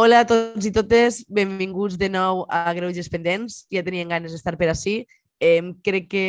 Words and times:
Hola 0.00 0.22
a 0.22 0.24
tots 0.24 0.64
i 0.64 0.70
totes, 0.72 1.16
benvinguts 1.28 1.98
de 2.00 2.08
nou 2.08 2.46
a 2.48 2.70
Greuges 2.72 3.10
Pendents. 3.12 3.66
Ja 3.68 3.82
tenien 3.84 4.08
ganes 4.08 4.32
d'estar 4.32 4.54
per 4.56 4.70
ací. 4.72 4.94
Eh, 5.44 5.60
crec 5.84 6.06
que 6.14 6.22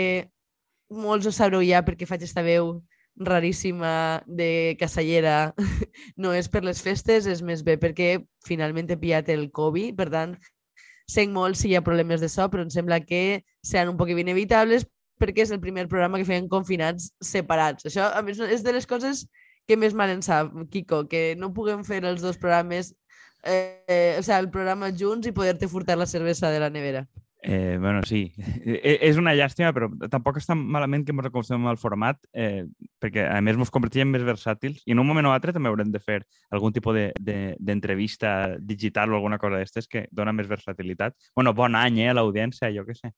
molts 0.92 1.30
ho 1.30 1.32
sabreu 1.32 1.64
ja 1.64 1.80
perquè 1.88 2.04
faig 2.10 2.26
esta 2.28 2.44
veu 2.44 2.74
raríssima 3.16 3.94
de 4.28 4.76
casallera. 4.82 5.54
No 6.20 6.34
és 6.36 6.52
per 6.52 6.66
les 6.68 6.82
festes, 6.84 7.30
és 7.32 7.40
més 7.40 7.64
bé 7.64 7.78
perquè 7.80 8.18
finalment 8.44 8.92
he 8.92 9.00
pillat 9.00 9.32
el 9.32 9.48
Covid, 9.56 9.96
per 9.96 10.10
tant, 10.12 10.36
sent 11.08 11.32
molt 11.32 11.56
si 11.56 11.70
hi 11.72 11.78
ha 11.80 11.86
problemes 11.86 12.20
de 12.20 12.28
so, 12.28 12.50
però 12.52 12.68
em 12.68 12.74
sembla 12.76 13.00
que 13.06 13.46
seran 13.64 13.94
un 13.94 14.02
poc 14.02 14.12
inevitables 14.12 14.84
perquè 15.16 15.46
és 15.46 15.56
el 15.56 15.64
primer 15.64 15.88
programa 15.88 16.20
que 16.20 16.28
feien 16.28 16.52
confinats 16.52 17.14
separats. 17.24 17.88
Això, 17.88 18.12
a 18.12 18.20
més, 18.20 18.44
és 18.52 18.68
de 18.68 18.76
les 18.76 18.90
coses 18.90 19.30
que 19.64 19.80
més 19.80 19.96
mal 19.96 20.12
en 20.12 20.20
sap, 20.26 20.52
Kiko, 20.74 21.06
que 21.08 21.38
no 21.40 21.54
puguem 21.56 21.86
fer 21.88 22.04
els 22.04 22.20
dos 22.20 22.36
programes, 22.42 22.98
eh, 23.44 24.16
o 24.20 24.24
sigui, 24.24 24.38
el 24.38 24.52
programa 24.54 24.92
junts 24.92 25.28
i 25.28 25.36
poder-te 25.36 25.70
furtar 25.72 25.98
la 25.98 26.10
cervesa 26.10 26.52
de 26.52 26.60
la 26.60 26.70
nevera. 26.70 27.08
Eh, 27.44 27.78
bueno, 27.80 28.04
sí, 28.04 28.32
e, 28.66 29.00
és 29.02 29.18
una 29.18 29.34
llàstima, 29.34 29.72
però 29.74 29.88
tampoc 30.14 30.38
està 30.38 30.54
malament 30.54 31.08
que 31.08 31.14
ens 31.16 31.26
acostumem 31.26 31.72
al 31.72 31.80
format, 31.82 32.20
eh, 32.38 32.68
perquè 33.02 33.26
a 33.26 33.40
més 33.42 33.58
ens 33.58 33.74
convertirem 33.74 34.12
més 34.14 34.22
versàtils 34.28 34.84
i 34.86 34.94
en 34.94 35.02
un 35.02 35.10
moment 35.10 35.26
o 35.26 35.34
altre 35.34 35.56
també 35.56 35.72
haurem 35.72 35.90
de 35.90 36.04
fer 36.04 36.20
algun 36.54 36.76
tipus 36.76 37.00
d'entrevista 37.18 38.36
de, 38.52 38.60
de, 38.60 38.76
digital 38.76 39.10
o 39.10 39.18
alguna 39.18 39.42
cosa 39.42 39.58
d'aquestes 39.58 39.90
que 39.90 40.06
dona 40.12 40.36
més 40.38 40.52
versatilitat. 40.52 41.18
Bueno, 41.36 41.56
bon 41.58 41.76
any, 41.80 42.04
eh, 42.06 42.12
a 42.14 42.18
l'audiència, 42.20 42.70
jo 42.76 42.86
què 42.86 43.00
sé. 43.00 43.16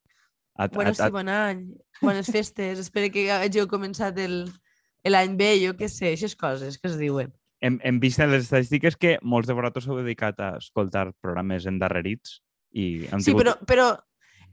A, 0.55 0.70
bueno, 0.72 0.92
a, 0.92 0.95
sí, 0.95 1.12
bon 1.12 1.28
any. 1.28 1.67
Bones 2.00 2.31
festes. 2.31 2.80
Espero 2.80 3.12
que 3.12 3.28
hàgiu 3.28 3.67
començat 3.67 4.16
l'any 4.23 5.36
bé, 5.36 5.55
jo 5.66 5.76
què 5.76 5.92
sé, 5.92 6.14
aquestes 6.14 6.39
coses 6.39 6.80
que 6.80 6.88
es 6.88 6.95
diuen. 7.02 7.33
Hem, 7.64 7.78
hem 7.83 8.00
vist 8.03 8.19
en 8.19 8.33
les 8.33 8.44
estadístiques 8.44 8.97
que 9.00 9.17
molts 9.23 9.47
de 9.47 9.56
vosaltres 9.56 9.88
heu 9.88 10.02
dedicat 10.02 10.39
a 10.44 10.56
escoltar 10.59 11.11
programes 11.23 11.67
endarrerits 11.70 12.42
i 12.73 13.05
sí, 13.05 13.30
tingut... 13.30 13.44
però, 13.44 13.53
però 13.70 13.86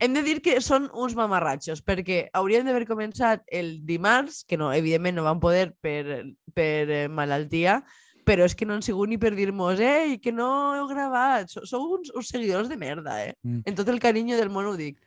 hem 0.01 0.15
de 0.15 0.23
dir 0.25 0.37
que 0.41 0.55
són 0.63 0.87
uns 0.97 1.13
mamarratxos, 1.17 1.83
perquè 1.85 2.23
haurien 2.37 2.65
d'haver 2.65 2.87
començat 2.89 3.43
el 3.53 3.75
dimarts, 3.85 4.41
que 4.47 4.57
no, 4.57 4.71
evidentment 4.73 5.19
no 5.19 5.27
van 5.27 5.41
poder 5.43 5.73
per, 5.83 6.23
per 6.55 6.87
eh, 6.87 7.03
malaltia, 7.11 7.81
però 8.25 8.45
és 8.47 8.55
que 8.57 8.65
no 8.65 8.77
han 8.77 8.85
sigut 8.85 9.09
ni 9.09 9.19
per 9.21 9.33
dir-nos, 9.37 9.81
ei, 9.81 10.17
que 10.21 10.33
no 10.33 10.47
heu 10.77 10.87
gravat. 10.89 11.51
Sou 11.51 11.97
uns, 11.97 12.09
uns 12.17 12.31
seguidors 12.33 12.69
de 12.69 12.77
merda, 12.81 13.19
eh? 13.25 13.35
Mm. 13.43 13.61
En 13.69 13.77
tot 13.77 13.89
el 13.93 13.99
carinyo 14.01 14.39
del 14.39 14.53
món 14.53 14.69
ho 14.69 14.77
dic 14.79 14.97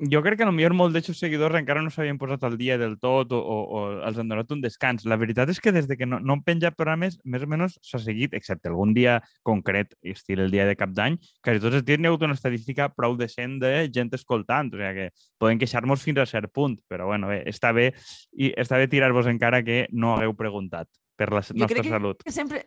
jo 0.00 0.22
crec 0.24 0.38
que 0.40 0.46
potser 0.48 0.70
molts 0.74 0.94
d'aquests 0.94 1.20
seguidors 1.20 1.58
encara 1.58 1.82
no 1.84 1.90
s'havien 1.92 2.18
posat 2.18 2.44
al 2.46 2.56
dia 2.58 2.78
del 2.80 2.96
tot 3.00 3.32
o, 3.32 3.38
o, 3.38 3.56
o 3.62 3.80
els 4.08 4.18
han 4.18 4.30
donat 4.30 4.50
un 4.54 4.62
descans. 4.64 5.04
La 5.04 5.18
veritat 5.20 5.50
és 5.52 5.60
que 5.60 5.72
des 5.74 5.86
de 5.88 5.96
que 5.98 6.06
no, 6.08 6.18
no 6.20 6.36
han 6.36 6.44
penjat 6.46 6.76
programes, 6.78 7.18
més 7.24 7.44
o 7.44 7.48
menys 7.50 7.78
s'ha 7.84 8.00
seguit, 8.02 8.34
excepte 8.34 8.70
algun 8.70 8.94
dia 8.96 9.18
concret, 9.46 9.94
estil 10.02 10.44
el 10.44 10.50
dia 10.54 10.66
de 10.68 10.76
cap 10.78 10.94
d'any, 10.96 11.18
quasi 11.44 11.62
tots 11.62 11.78
els 11.80 11.86
dies 11.86 12.00
n'hi 12.00 12.08
ha 12.08 12.14
hagut 12.14 12.26
una 12.26 12.38
estadística 12.38 12.88
prou 12.94 13.16
decent 13.20 13.58
de 13.62 13.74
gent 13.92 14.12
escoltant, 14.16 14.72
o 14.72 14.80
sigui 14.80 14.92
que 14.98 15.08
podem 15.42 15.60
queixar-nos 15.62 16.04
fins 16.04 16.22
a 16.22 16.28
cert 16.28 16.52
punt, 16.54 16.78
però 16.88 17.10
bueno, 17.12 17.30
bé, 17.30 17.42
està 17.50 17.74
bé, 17.76 17.90
i 18.32 18.52
està 18.58 18.80
bé 18.80 18.88
tirar-vos 18.90 19.28
encara 19.30 19.62
que 19.66 19.84
no 19.92 20.16
hagueu 20.16 20.36
preguntat 20.38 20.88
per 21.16 21.30
la 21.32 21.44
jo 21.44 21.58
nostra 21.58 21.82
crec 21.82 21.92
salut. 21.92 22.24
Que 22.24 22.34
sempre, 22.34 22.64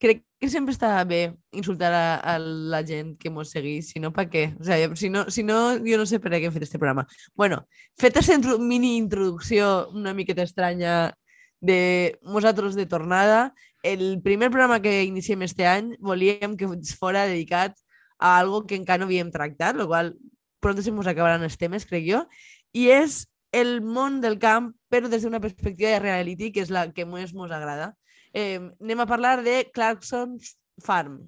crec 0.00 0.24
que 0.40 0.48
sempre 0.48 0.72
està 0.72 0.94
bé 1.04 1.34
insultar 1.52 1.92
a, 1.92 2.04
a 2.16 2.38
la 2.40 2.80
gent 2.88 3.12
que 3.20 3.30
mos 3.30 3.52
seguís, 3.52 3.90
si 3.92 4.00
no, 4.00 4.10
per 4.16 4.26
què? 4.32 4.46
O 4.56 4.64
sigui, 4.64 4.96
si 4.96 5.10
no, 5.12 5.26
si 5.28 5.44
no, 5.44 5.58
jo 5.84 5.98
no 6.00 6.06
sé 6.08 6.18
per 6.24 6.32
què 6.32 6.46
hem 6.48 6.54
fet 6.54 6.64
este 6.64 6.80
programa. 6.80 7.06
bueno, 7.34 7.66
feta 8.00 8.20
aquesta 8.24 8.56
mini 8.58 8.96
introducció 8.96 9.90
una 9.92 10.14
miqueta 10.14 10.42
estranya 10.42 11.14
de 11.60 12.18
nosaltres 12.22 12.74
de 12.74 12.86
tornada, 12.86 13.54
el 13.82 14.20
primer 14.22 14.50
programa 14.50 14.80
que 14.80 15.04
iniciem 15.04 15.42
este 15.42 15.66
any 15.66 15.96
volíem 16.00 16.56
que 16.56 16.68
fora 16.98 17.26
dedicat 17.26 17.76
a 18.18 18.38
algo 18.38 18.66
que 18.66 18.76
encara 18.76 19.00
no 19.00 19.08
havíem 19.08 19.30
tractat, 19.30 19.76
el 19.76 19.86
qual 19.86 20.16
pronto 20.60 20.82
se 20.82 20.92
mos 20.92 21.06
acabaran 21.06 21.44
els 21.44 21.56
temes, 21.56 21.86
crec 21.88 22.04
jo, 22.08 22.24
i 22.72 22.88
és 22.92 23.26
el 23.52 23.80
món 23.82 24.20
del 24.20 24.38
camp, 24.38 24.72
però 24.88 25.08
des 25.08 25.24
d'una 25.24 25.40
perspectiva 25.40 25.90
de 25.90 26.00
reality, 26.00 26.52
que 26.52 26.62
és 26.64 26.70
la 26.70 26.88
que 26.92 27.04
més 27.08 27.34
mos 27.34 27.50
agrada. 27.50 27.94
Eh, 28.32 28.58
anem 28.80 29.00
a 29.02 29.08
parlar 29.10 29.40
de 29.42 29.70
Clarkson's 29.74 30.56
Farm. 30.84 31.20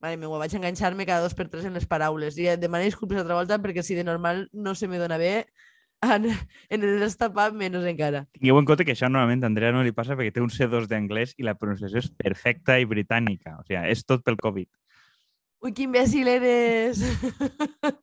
Mare 0.00 0.16
meva, 0.16 0.38
vaig 0.40 0.54
enganxar-me 0.56 1.04
cada 1.04 1.26
dos 1.26 1.36
per 1.36 1.50
tres 1.52 1.66
en 1.68 1.76
les 1.76 1.86
paraules. 1.86 2.38
I 2.40 2.54
demano 2.56 2.88
disculpes 2.88 3.20
altra 3.20 3.36
volta 3.36 3.60
perquè 3.60 3.84
si 3.84 3.98
de 3.98 4.04
normal 4.04 4.48
no 4.52 4.74
se 4.74 4.88
me 4.88 4.98
dona 4.98 5.18
bé, 5.20 5.44
en, 6.00 6.30
en 6.68 6.84
el 6.84 7.00
destapat 7.02 7.54
menys 7.56 7.84
encara. 7.88 8.24
Tingueu 8.36 8.58
en 8.60 8.68
compte 8.68 8.86
que 8.88 8.94
això 8.96 9.10
normalment 9.10 9.44
a 9.44 9.50
Andrea 9.50 9.74
no 9.76 9.84
li 9.84 9.92
passa 9.96 10.16
perquè 10.16 10.32
té 10.34 10.44
un 10.44 10.52
C2 10.52 10.88
d'anglès 10.88 11.34
i 11.36 11.46
la 11.46 11.56
pronunciació 11.60 12.00
és 12.00 12.10
perfecta 12.16 12.78
i 12.80 12.88
britànica. 12.88 13.58
O 13.60 13.66
sigui, 13.66 13.82
és 13.92 14.04
tot 14.08 14.24
pel 14.24 14.40
Covid. 14.40 14.70
Ui, 15.60 15.74
quin 15.76 15.90
imbècil 15.90 16.28
eres! 16.32 17.02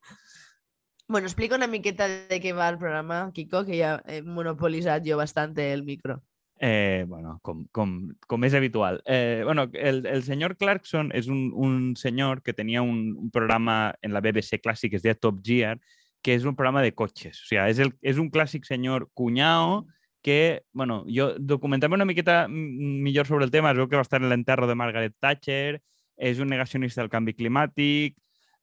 bueno, 1.11 1.25
explica 1.25 1.57
una 1.57 1.69
miqueta 1.71 2.05
de 2.29 2.37
què 2.43 2.53
va 2.53 2.69
el 2.69 2.77
programa, 2.77 3.31
Kiko, 3.33 3.63
que 3.65 3.79
ja 3.79 3.97
he 4.05 4.21
monopolitzat 4.21 5.05
jo 5.07 5.17
bastant 5.17 5.57
el 5.63 5.81
micro. 5.87 6.21
Eh, 6.59 7.05
bueno, 7.07 7.39
com, 7.43 7.65
com, 7.71 7.91
com 8.25 8.43
és 8.43 8.55
habitual. 8.57 9.01
Eh, 9.05 9.41
bueno, 9.45 9.69
el, 9.73 10.05
el 10.05 10.23
senyor 10.23 10.57
Clarkson 10.57 11.11
és 11.13 11.27
un, 11.29 11.51
un 11.53 11.95
senyor 11.95 12.41
que 12.41 12.55
tenia 12.57 12.81
un, 12.81 13.13
un 13.17 13.29
programa 13.31 13.95
en 14.01 14.15
la 14.15 14.21
BBC 14.25 14.61
clàssic 14.63 14.97
es 14.97 15.05
deia 15.05 15.17
Top 15.17 15.43
Gear, 15.45 15.77
que 16.25 16.33
és 16.33 16.47
un 16.49 16.57
programa 16.57 16.81
de 16.81 16.95
cotxes. 16.97 17.43
O 17.43 17.49
sigui, 17.51 17.61
és, 17.69 17.81
el, 17.83 17.93
és 18.01 18.17
un 18.17 18.31
clàssic 18.33 18.65
senyor 18.65 19.09
cunyao 19.13 19.85
que, 20.25 20.63
bueno, 20.73 21.03
jo 21.07 21.29
documentant 21.39 21.93
una 21.93 22.07
miqueta 22.09 22.47
millor 22.49 23.29
sobre 23.29 23.45
el 23.45 23.51
tema, 23.53 23.71
es 23.71 23.77
veu 23.77 23.87
que 23.87 23.95
va 23.95 24.03
estar 24.03 24.19
en 24.19 24.29
l'enterro 24.31 24.67
de 24.67 24.75
Margaret 24.75 25.15
Thatcher, 25.21 25.77
és 26.17 26.41
un 26.41 26.49
negacionista 26.49 27.03
del 27.03 27.13
canvi 27.13 27.37
climàtic, 27.37 28.17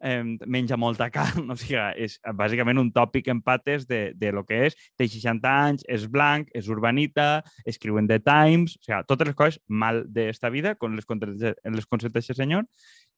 eh, 0.05 0.23
menja 0.47 0.77
molta 0.77 1.09
carn, 1.17 1.49
o 1.51 1.57
sigui, 1.59 1.81
és 2.05 2.19
bàsicament 2.37 2.79
un 2.81 2.93
tòpic 2.95 3.31
en 3.33 3.41
pates 3.43 3.89
de, 3.89 4.03
de 4.15 4.33
lo 4.37 4.45
que 4.47 4.67
és, 4.69 4.77
té 4.99 5.09
60 5.09 5.55
anys, 5.69 5.87
és 5.89 6.05
blanc, 6.11 6.51
és 6.55 6.69
urbanita, 6.69 7.43
escriu 7.65 7.99
en 7.99 8.11
The 8.11 8.21
Times, 8.27 8.77
o 8.77 8.85
sigui, 8.85 9.01
totes 9.09 9.33
les 9.33 9.39
coses 9.39 9.61
mal 9.69 10.05
d'esta 10.13 10.53
vida, 10.53 10.75
con 10.77 10.99
les, 10.99 11.09
les 11.09 11.89
conceptes 11.89 12.29
d'aquest 12.29 12.43
senyor, 12.45 12.69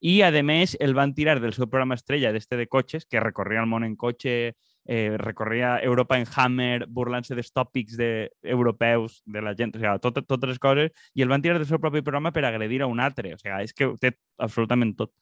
i, 0.01 0.21
a 0.23 0.31
més, 0.45 0.77
el 0.81 0.95
van 0.95 1.15
tirar 1.17 1.41
del 1.41 1.55
seu 1.57 1.67
programa 1.67 1.97
estrella 1.99 2.33
d'este 2.33 2.57
de 2.61 2.69
cotxes, 2.71 3.07
que 3.09 3.21
recorria 3.21 3.63
el 3.65 3.71
món 3.71 3.85
en 3.85 3.97
cotxe, 3.97 4.55
eh, 4.87 5.17
recorria 5.19 5.79
Europa 5.83 6.19
en 6.19 6.27
Hammer, 6.37 6.87
burlant-se 6.87 7.35
dels 7.35 7.51
tòpics 7.51 7.97
de, 7.99 8.31
europeus 8.45 9.23
de 9.27 9.43
la 9.43 9.57
gent, 9.59 9.75
o 9.75 9.81
sigui, 9.81 9.97
tot, 10.05 10.23
totes 10.29 10.55
les 10.55 10.63
coses, 10.63 11.09
i 11.15 11.25
el 11.25 11.33
van 11.33 11.43
tirar 11.43 11.59
del 11.59 11.67
seu 11.67 11.83
propi 11.83 12.05
programa 12.07 12.33
per 12.33 12.45
agredir 12.47 12.85
a 12.85 12.91
un 12.93 13.01
altre. 13.01 13.35
O 13.35 13.41
sigui, 13.41 13.59
és 13.67 13.75
que 13.75 13.91
té 14.01 14.15
absolutament 14.39 14.95
tot. 15.01 15.13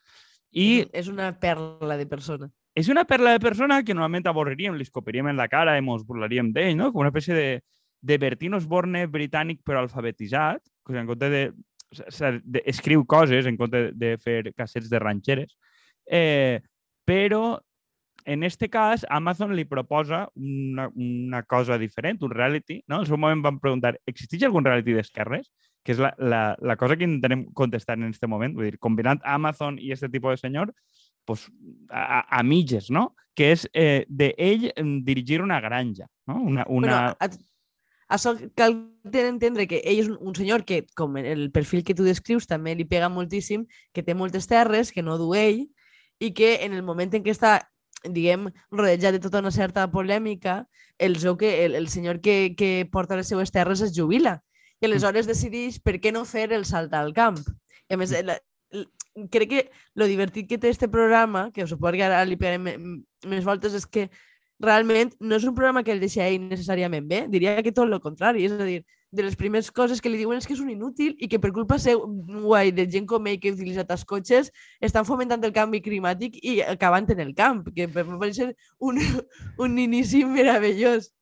I 0.54 0.84
és 0.94 1.08
una 1.10 1.32
perla 1.40 1.98
de 1.98 2.06
persona. 2.06 2.48
És 2.74 2.88
una 2.90 3.04
perla 3.06 3.34
de 3.34 3.42
persona 3.42 3.82
que 3.82 3.94
normalment 3.94 4.26
avorriríem, 4.30 4.74
li 4.78 4.86
escopiríem 4.86 5.28
en 5.30 5.38
la 5.38 5.48
cara 5.50 5.76
i 5.76 5.82
ens 5.82 6.06
burlaríem 6.06 6.52
d'ell, 6.54 6.76
no? 6.78 6.90
Com 6.92 7.02
una 7.02 7.10
espècie 7.12 7.34
de, 7.34 7.48
de 8.02 8.18
Bertino 8.18 8.58
Osborne 8.58 9.06
britànic 9.10 9.62
però 9.66 9.82
alfabetitzat, 9.82 10.62
que 10.86 10.98
en 10.98 11.10
compte 11.10 11.30
de, 11.30 11.44
de, 12.44 12.62
escriu 12.70 13.04
coses 13.06 13.46
en 13.46 13.58
compte 13.58 13.90
de 13.94 14.16
fer 14.22 14.52
cassets 14.54 14.90
de 14.90 15.02
ranxeres, 15.02 15.54
eh, 16.06 16.60
però 17.06 17.60
en 18.24 18.42
este 18.42 18.70
cas 18.70 19.06
Amazon 19.08 19.54
li 19.56 19.64
proposa 19.64 20.28
una, 20.34 20.88
una 20.94 21.42
cosa 21.42 21.78
diferent, 21.78 22.22
un 22.22 22.32
reality, 22.32 22.82
no? 22.86 22.96
En 22.96 23.04
el 23.04 23.06
seu 23.08 23.20
moment 23.20 23.44
van 23.44 23.60
preguntar, 23.60 23.98
existeix 24.06 24.46
algun 24.48 24.64
reality 24.64 24.96
d'esquerres? 24.96 25.50
que 25.84 25.92
és 25.92 26.00
la, 26.00 26.14
la, 26.18 26.56
la 26.64 26.76
cosa 26.80 26.96
que 26.96 27.04
intentem 27.04 27.44
contestar 27.52 27.98
en 27.98 28.08
aquest 28.08 28.24
moment, 28.26 28.56
vull 28.56 28.70
dir, 28.70 28.78
combinant 28.82 29.20
Amazon 29.28 29.76
i 29.78 29.92
aquest 29.92 30.10
tipus 30.10 30.38
de 30.38 30.48
senyor, 30.48 30.72
pues, 31.28 31.44
a, 31.90 32.24
a 32.38 32.42
mitges, 32.42 32.88
no? 32.90 33.10
Que 33.36 33.50
és 33.52 33.66
eh, 33.76 34.06
d'ell 34.08 34.70
dirigir 35.04 35.42
una 35.44 35.60
granja, 35.60 36.08
no? 36.30 36.40
Una, 36.40 36.64
una... 36.72 36.96
Bueno, 37.20 37.44
això 38.14 38.34
cal 38.56 38.78
entendre 39.04 39.68
que 39.68 39.82
ell 39.84 40.00
és 40.00 40.08
un, 40.08 40.16
un 40.20 40.34
senyor 40.36 40.64
que, 40.64 40.84
com 40.96 41.18
el 41.20 41.50
perfil 41.52 41.84
que 41.84 41.96
tu 41.96 42.06
descrius, 42.06 42.48
també 42.48 42.74
li 42.74 42.88
pega 42.88 43.12
moltíssim, 43.12 43.68
que 43.92 44.04
té 44.06 44.16
moltes 44.16 44.48
terres, 44.48 44.92
que 44.92 45.04
no 45.04 45.18
du 45.20 45.34
ell, 45.36 45.66
i 46.22 46.32
que 46.32 46.56
en 46.64 46.72
el 46.72 46.84
moment 46.86 47.12
en 47.12 47.24
què 47.26 47.34
està 47.34 47.58
diguem, 48.04 48.48
rodejat 48.70 49.16
de 49.16 49.20
tota 49.20 49.40
una 49.40 49.52
certa 49.54 49.86
polèmica, 49.90 50.64
el, 50.98 51.16
que 51.38 51.64
el, 51.64 51.74
el 51.74 51.88
senyor 51.88 52.20
que, 52.20 52.54
que 52.56 52.88
porta 52.90 53.16
les 53.16 53.28
seues 53.28 53.50
terres 53.50 53.80
es 53.80 53.92
jubila. 53.96 54.42
I 54.80 54.86
aleshores 54.86 55.26
decideix 55.26 55.80
per 55.80 55.98
què 56.00 56.12
no 56.12 56.24
fer 56.28 56.52
el 56.52 56.66
salt 56.68 56.92
al 56.94 57.14
camp. 57.16 57.38
I 57.88 57.96
a 57.96 58.00
més, 58.00 58.12
la, 58.24 58.38
crec 59.30 59.48
que 59.48 59.62
lo 59.94 60.06
divertit 60.06 60.48
que 60.48 60.58
té 60.58 60.68
este 60.68 60.88
programa, 60.88 61.50
que 61.52 61.66
suposo 61.66 61.96
que 61.96 62.04
ara 62.04 62.24
li 62.26 62.36
pegarem 62.36 63.02
més 63.26 63.44
voltes, 63.44 63.74
és 63.74 63.86
que 63.86 64.08
realment 64.60 65.12
no 65.20 65.36
és 65.36 65.44
un 65.44 65.54
programa 65.54 65.82
que 65.82 65.92
el 65.94 66.02
deixa 66.02 66.26
ell 66.26 66.48
necessàriament 66.48 67.06
bé, 67.08 67.24
diria 67.30 67.62
que 67.62 67.72
tot 67.72 67.88
el 67.88 68.00
contrari, 68.02 68.46
és 68.46 68.54
a 68.54 68.66
dir, 68.66 68.82
de 69.14 69.24
les 69.26 69.36
primeres 69.38 69.70
coses 69.70 70.02
que 70.02 70.10
li 70.10 70.18
diuen 70.20 70.38
és 70.40 70.46
que 70.46 70.54
és 70.56 70.62
un 70.62 70.70
inútil 70.72 71.14
i 71.22 71.28
que 71.30 71.40
per 71.40 71.52
culpa 71.54 71.78
seu, 71.82 72.04
guai, 72.44 72.72
de 72.74 72.86
gent 72.90 73.06
com 73.10 73.26
ell 73.30 73.38
que 73.40 73.52
ha 73.52 73.56
utilitzat 73.56 73.92
els 73.94 74.04
cotxes, 74.08 74.50
estan 74.84 75.06
fomentant 75.08 75.44
el 75.46 75.54
canvi 75.56 75.82
climàtic 75.84 76.40
i 76.42 76.60
acabant 76.66 77.08
en 77.14 77.22
el 77.24 77.34
camp, 77.38 77.64
que 77.76 77.88
per 77.88 78.06
ser 78.34 78.52
un, 78.78 78.98
un 79.64 79.78
inici 79.78 80.24
meravellós. 80.28 81.12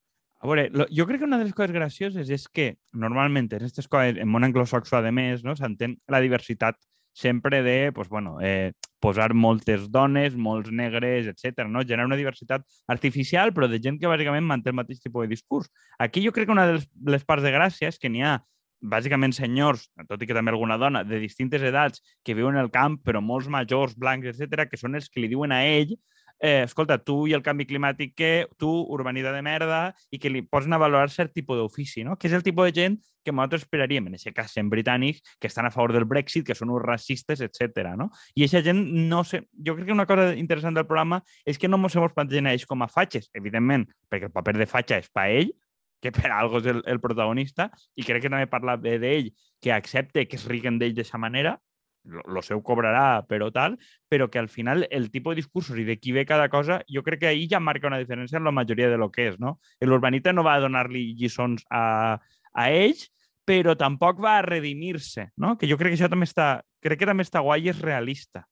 A 0.42 0.48
veure, 0.50 0.66
lo, 0.74 0.88
jo 0.90 1.06
crec 1.06 1.20
que 1.22 1.28
una 1.28 1.38
de 1.38 1.46
les 1.46 1.54
coses 1.54 1.70
gracioses 1.70 2.30
és 2.34 2.48
que 2.50 2.72
normalment 2.98 3.46
en 3.52 3.60
aquestes 3.60 3.86
coses, 3.86 4.16
en 4.18 4.26
món 4.28 4.42
anglosaxó, 4.42 4.98
a 4.98 5.12
més, 5.14 5.44
no, 5.46 5.54
s'entén 5.54 6.00
la 6.10 6.18
diversitat 6.24 6.80
sempre 7.12 7.62
de 7.62 7.92
pues, 7.92 8.08
bueno, 8.08 8.38
eh, 8.40 8.72
posar 9.00 9.34
moltes 9.34 9.90
dones, 9.90 10.36
molts 10.36 10.70
negres, 10.70 11.26
etc. 11.26 11.66
no? 11.68 11.82
Generar 11.82 12.06
una 12.06 12.16
diversitat 12.16 12.64
artificial, 12.86 13.52
però 13.52 13.68
de 13.68 13.80
gent 13.82 13.98
que 14.00 14.10
bàsicament 14.10 14.46
manté 14.46 14.70
el 14.70 14.78
mateix 14.78 15.02
tipus 15.02 15.26
de 15.26 15.34
discurs. 15.34 15.68
Aquí 15.98 16.24
jo 16.24 16.32
crec 16.32 16.46
que 16.48 16.56
una 16.56 16.68
de 16.70 16.78
les, 16.78 17.24
parts 17.26 17.44
de 17.44 17.52
gràcia 17.52 17.90
és 17.90 17.98
que 17.98 18.08
n'hi 18.08 18.22
ha 18.22 18.38
bàsicament 18.82 19.34
senyors, 19.34 19.88
tot 20.08 20.22
i 20.22 20.26
que 20.26 20.34
també 20.34 20.50
alguna 20.50 20.78
dona, 20.78 21.04
de 21.06 21.20
distintes 21.22 21.62
edats 21.62 22.02
que 22.24 22.34
viuen 22.34 22.56
al 22.58 22.70
camp, 22.74 22.98
però 23.02 23.20
molts 23.22 23.50
majors, 23.50 23.94
blancs, 23.94 24.32
etc, 24.32 24.66
que 24.70 24.80
són 24.80 24.98
els 24.98 25.10
que 25.10 25.22
li 25.22 25.30
diuen 25.30 25.54
a 25.54 25.62
ell 25.66 25.94
eh, 26.42 26.64
escolta, 26.64 26.98
tu 26.98 27.28
i 27.30 27.32
el 27.36 27.42
canvi 27.46 27.64
climàtic 27.70 28.16
que, 28.18 28.30
tu, 28.58 28.68
urbanitat 28.92 29.36
de 29.36 29.42
merda, 29.46 29.80
i 30.10 30.18
que 30.18 30.28
li 30.28 30.42
posen 30.42 30.74
a 30.74 30.80
valorar 30.82 31.08
cert 31.14 31.32
tipus 31.32 31.60
d'ofici, 31.60 32.02
no? 32.04 32.18
que 32.18 32.26
és 32.26 32.34
el 32.34 32.42
tipus 32.42 32.66
de 32.66 32.74
gent 32.80 32.98
que 33.22 33.30
nosaltres 33.30 33.62
esperaríem, 33.62 34.08
en 34.10 34.18
aquest 34.18 34.34
cas, 34.34 34.50
sent 34.50 34.68
britànics, 34.68 35.22
que 35.38 35.46
estan 35.46 35.68
a 35.68 35.70
favor 35.70 35.94
del 35.94 36.08
Brexit, 36.10 36.44
que 36.44 36.58
són 36.58 36.74
uns 36.74 36.82
racistes, 36.82 37.40
etc. 37.46 37.94
No? 37.94 38.10
I 38.34 38.48
aquesta 38.48 38.64
gent 38.66 38.82
no 39.08 39.22
sé... 39.22 39.44
Jo 39.54 39.76
crec 39.78 39.86
que 39.86 39.94
una 39.94 40.08
cosa 40.10 40.32
interessant 40.34 40.74
del 40.74 40.88
programa 40.90 41.22
és 41.46 41.62
que 41.62 41.70
no 41.70 41.78
ens 41.78 41.96
plantegen 42.16 42.50
a 42.50 42.56
ells 42.56 42.66
com 42.66 42.82
a 42.82 42.90
fatxes, 42.90 43.30
evidentment, 43.38 43.86
perquè 44.10 44.26
el 44.26 44.34
paper 44.34 44.58
de 44.58 44.66
fatxa 44.66 44.98
és 44.98 45.06
per 45.14 45.30
ell, 45.30 45.54
que 46.02 46.10
per 46.10 46.32
algo 46.34 46.58
és 46.58 46.66
el, 46.66 46.82
el 46.90 46.98
protagonista, 46.98 47.70
i 47.94 48.02
crec 48.02 48.26
que 48.26 48.32
també 48.32 48.50
parla 48.50 48.74
bé 48.74 48.98
d'ell, 48.98 49.30
que 49.62 49.70
accepte 49.70 50.26
que 50.26 50.34
es 50.34 50.48
riguen 50.50 50.82
d'ell 50.82 50.96
d'aquesta 50.96 51.22
manera, 51.22 51.60
lo, 52.04 52.42
seu 52.42 52.62
cobrarà, 52.62 53.22
però 53.28 53.50
tal, 53.54 53.78
però 54.10 54.28
que 54.30 54.40
al 54.40 54.48
final 54.48 54.86
el 54.90 55.10
tipus 55.10 55.34
de 55.34 55.42
discursos 55.42 55.78
i 55.78 55.86
de 55.86 55.98
qui 56.00 56.12
ve 56.12 56.26
cada 56.26 56.48
cosa, 56.50 56.82
jo 56.90 57.02
crec 57.06 57.22
que 57.22 57.30
ahir 57.30 57.48
ja 57.54 57.60
marca 57.60 57.88
una 57.88 58.00
diferència 58.02 58.38
en 58.38 58.44
la 58.44 58.54
majoria 58.54 58.90
de 58.90 58.98
lo 58.98 59.10
que 59.10 59.28
és, 59.30 59.40
no? 59.40 59.58
L'urbanita 59.80 60.32
no 60.32 60.44
va 60.46 60.58
donar-li 60.60 61.12
lliçons 61.18 61.64
a, 61.70 62.18
a 62.52 62.70
ells, 62.70 63.08
però 63.44 63.74
tampoc 63.78 64.22
va 64.22 64.38
a 64.38 64.46
redimir-se, 64.46 65.30
no? 65.36 65.56
Que 65.58 65.68
jo 65.70 65.78
crec 65.78 65.94
que 65.94 66.00
això 66.00 66.10
també 66.10 66.28
està, 66.28 66.62
crec 66.82 67.02
que 67.02 67.08
també 67.08 67.26
està 67.26 67.42
guai 67.42 67.66
i 67.66 67.72
és 67.72 67.80
realista. 67.82 68.46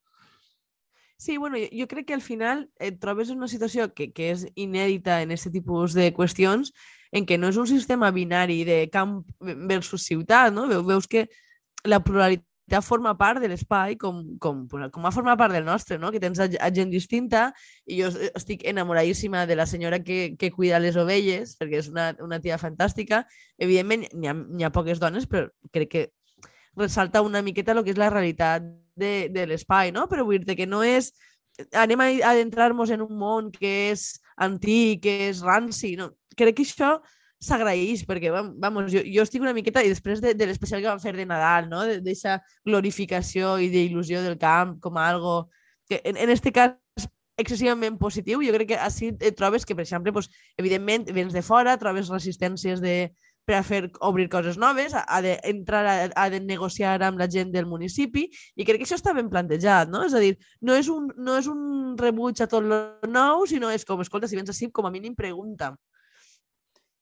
Sí, 1.20 1.37
bueno, 1.37 1.58
jo, 1.61 1.69
jo 1.82 1.87
crec 1.87 2.06
que 2.08 2.17
al 2.17 2.25
final 2.25 2.64
et 2.81 2.97
trobes 3.00 3.29
en 3.29 3.37
una 3.37 3.50
situació 3.50 3.91
que, 3.93 4.08
que 4.17 4.31
és 4.32 4.47
inèdita 4.56 5.20
en 5.20 5.35
aquest 5.35 5.52
tipus 5.52 5.93
de 5.93 6.08
qüestions, 6.17 6.73
en 7.12 7.26
què 7.29 7.37
no 7.37 7.50
és 7.52 7.58
un 7.61 7.69
sistema 7.69 8.08
binari 8.14 8.62
de 8.64 8.87
camp 8.93 9.20
versus 9.69 10.06
ciutat, 10.08 10.55
no? 10.55 10.64
Veus 10.87 11.11
que 11.11 11.26
la 11.85 12.00
pluralitat 12.00 12.47
forma 12.78 13.17
part 13.19 13.43
de 13.43 13.49
l'espai 13.50 13.96
com, 13.99 14.22
com, 14.38 14.62
com 14.70 15.06
a 15.06 15.11
formar 15.11 15.34
part 15.40 15.52
del 15.56 15.67
nostre, 15.67 15.99
no? 15.99 16.12
que 16.14 16.20
tens 16.22 16.38
a, 16.38 16.46
a 16.46 16.70
gent 16.70 16.93
distinta 16.93 17.49
i 17.87 17.99
jo 17.99 18.12
estic 18.31 18.62
enamoradíssima 18.70 19.43
de 19.50 19.56
la 19.58 19.67
senyora 19.67 19.99
que, 20.06 20.37
que 20.38 20.52
cuida 20.55 20.78
les 20.78 20.94
ovelles 21.00 21.56
perquè 21.58 21.81
és 21.82 21.90
una, 21.90 22.12
una 22.22 22.38
tia 22.40 22.61
fantàstica. 22.62 23.25
Evidentment, 23.58 24.06
n'hi 24.14 24.31
ha, 24.31 24.37
ha 24.69 24.72
poques 24.75 25.02
dones, 25.02 25.26
però 25.26 25.50
crec 25.75 25.90
que 25.90 26.06
ressalta 26.78 27.25
una 27.26 27.43
miqueta 27.43 27.75
el 27.75 27.82
que 27.82 27.90
és 27.90 27.99
la 27.99 28.12
realitat 28.14 28.62
de, 28.94 29.28
de 29.34 29.49
l'espai, 29.50 29.90
no? 29.90 30.06
Però 30.06 30.25
vull 30.28 30.46
dir 30.46 30.58
que 30.58 30.70
no 30.70 30.84
és... 30.87 31.11
Anem 31.76 32.00
a 32.00 32.06
adentrar-nos 32.31 32.88
en 32.94 33.02
un 33.05 33.19
món 33.20 33.50
que 33.52 33.90
és 33.90 34.14
antic, 34.40 35.02
que 35.05 35.16
és 35.28 35.43
ranci, 35.44 35.96
no? 35.99 36.14
crec 36.40 36.56
que 36.56 36.64
això 36.64 36.94
s'agraeix, 37.40 38.04
perquè, 38.08 38.32
vamos, 38.32 38.90
jo, 38.92 39.00
jo 39.06 39.25
estic 39.25 39.40
una 39.40 39.54
miqueta, 39.56 39.82
i 39.84 39.92
després 39.92 40.20
de, 40.20 40.34
de 40.37 40.48
l'especial 40.48 40.82
que 40.82 40.90
vam 40.90 41.00
fer 41.00 41.14
de 41.16 41.25
Nadal, 41.26 41.70
no? 41.70 41.87
d'aquesta 41.88 42.38
glorificació 42.69 43.56
i 43.58 43.70
d'il·lusió 43.72 44.20
del 44.26 44.37
camp 44.38 44.76
com 44.84 45.00
a 45.00 45.08
algo 45.08 45.34
que, 45.88 46.02
en, 46.04 46.20
en 46.20 46.31
este 46.31 46.52
cas, 46.52 46.76
excessivament 47.40 47.96
positiu. 47.98 48.44
Jo 48.44 48.52
crec 48.52 48.75
que 48.75 48.78
així 48.78 49.14
et 49.16 49.37
trobes 49.38 49.64
que, 49.64 49.75
per 49.75 49.87
exemple, 49.87 50.12
pues, 50.12 50.28
evidentment, 50.60 51.08
vens 51.16 51.32
de 51.32 51.42
fora, 51.42 51.78
trobes 51.81 52.12
resistències 52.12 52.84
de, 52.84 53.10
per 53.48 53.56
a 53.58 53.62
fer 53.66 53.81
obrir 54.06 54.28
coses 54.31 54.58
noves, 54.60 54.94
ha 54.94 55.20
d'entrar 55.25 55.82
a, 55.88 55.94
a 56.14 56.28
de 56.31 56.40
negociar 56.44 57.00
amb 57.02 57.19
la 57.19 57.28
gent 57.31 57.50
del 57.54 57.66
municipi 57.66 58.26
i 58.54 58.66
crec 58.66 58.82
que 58.82 58.87
això 58.87 58.98
està 59.00 59.14
ben 59.16 59.31
plantejat, 59.32 59.90
no? 59.90 60.04
És 60.06 60.14
a 60.14 60.22
dir, 60.22 60.37
no 60.62 60.76
és 60.78 60.90
un, 60.92 61.08
no 61.19 61.38
és 61.40 61.48
un 61.50 61.96
rebuig 61.98 62.44
a 62.44 62.48
tot 62.50 62.66
lo 62.66 62.81
nou, 63.08 63.46
sinó 63.50 63.72
és 63.75 63.87
com, 63.88 64.04
escolta, 64.04 64.31
si 64.31 64.38
vens 64.38 64.52
així, 64.52 64.70
com 64.70 64.87
a 64.87 64.92
mínim 64.94 65.16
pregunta. 65.19 65.72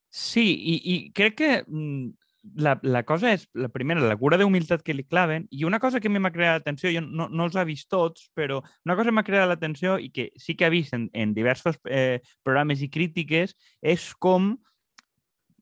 Sí, 0.09 0.47
i, 0.57 0.79
i 0.89 0.97
crec 1.13 1.37
que 1.37 1.51
mm, 1.67 2.09
la, 2.57 2.79
la 2.83 3.03
cosa 3.05 3.33
és, 3.35 3.47
la 3.59 3.69
primera, 3.73 4.01
la 4.01 4.17
cura 4.17 4.39
d'humilitat 4.41 4.83
que 4.85 4.95
li 4.97 5.05
claven, 5.05 5.47
i 5.51 5.65
una 5.69 5.81
cosa 5.83 6.01
que 6.01 6.09
m'ha 6.09 6.33
creat 6.33 6.61
l'atenció, 6.61 6.93
jo 6.95 7.03
no, 7.05 7.29
no 7.29 7.49
els 7.49 7.59
he 7.59 7.65
vist 7.69 7.89
tots, 7.93 8.29
però 8.37 8.63
una 8.87 8.97
cosa 8.97 9.11
que 9.11 9.17
m'ha 9.19 9.27
creat 9.27 9.49
l'atenció 9.51 9.99
i 10.01 10.11
que 10.15 10.31
sí 10.41 10.57
que 10.57 10.69
he 10.69 10.73
vist 10.73 10.97
en, 10.97 11.09
en 11.13 11.35
diversos 11.37 11.79
eh, 11.91 12.21
programes 12.45 12.83
i 12.83 12.91
crítiques 12.93 13.55
és 13.83 14.09
com 14.17 14.55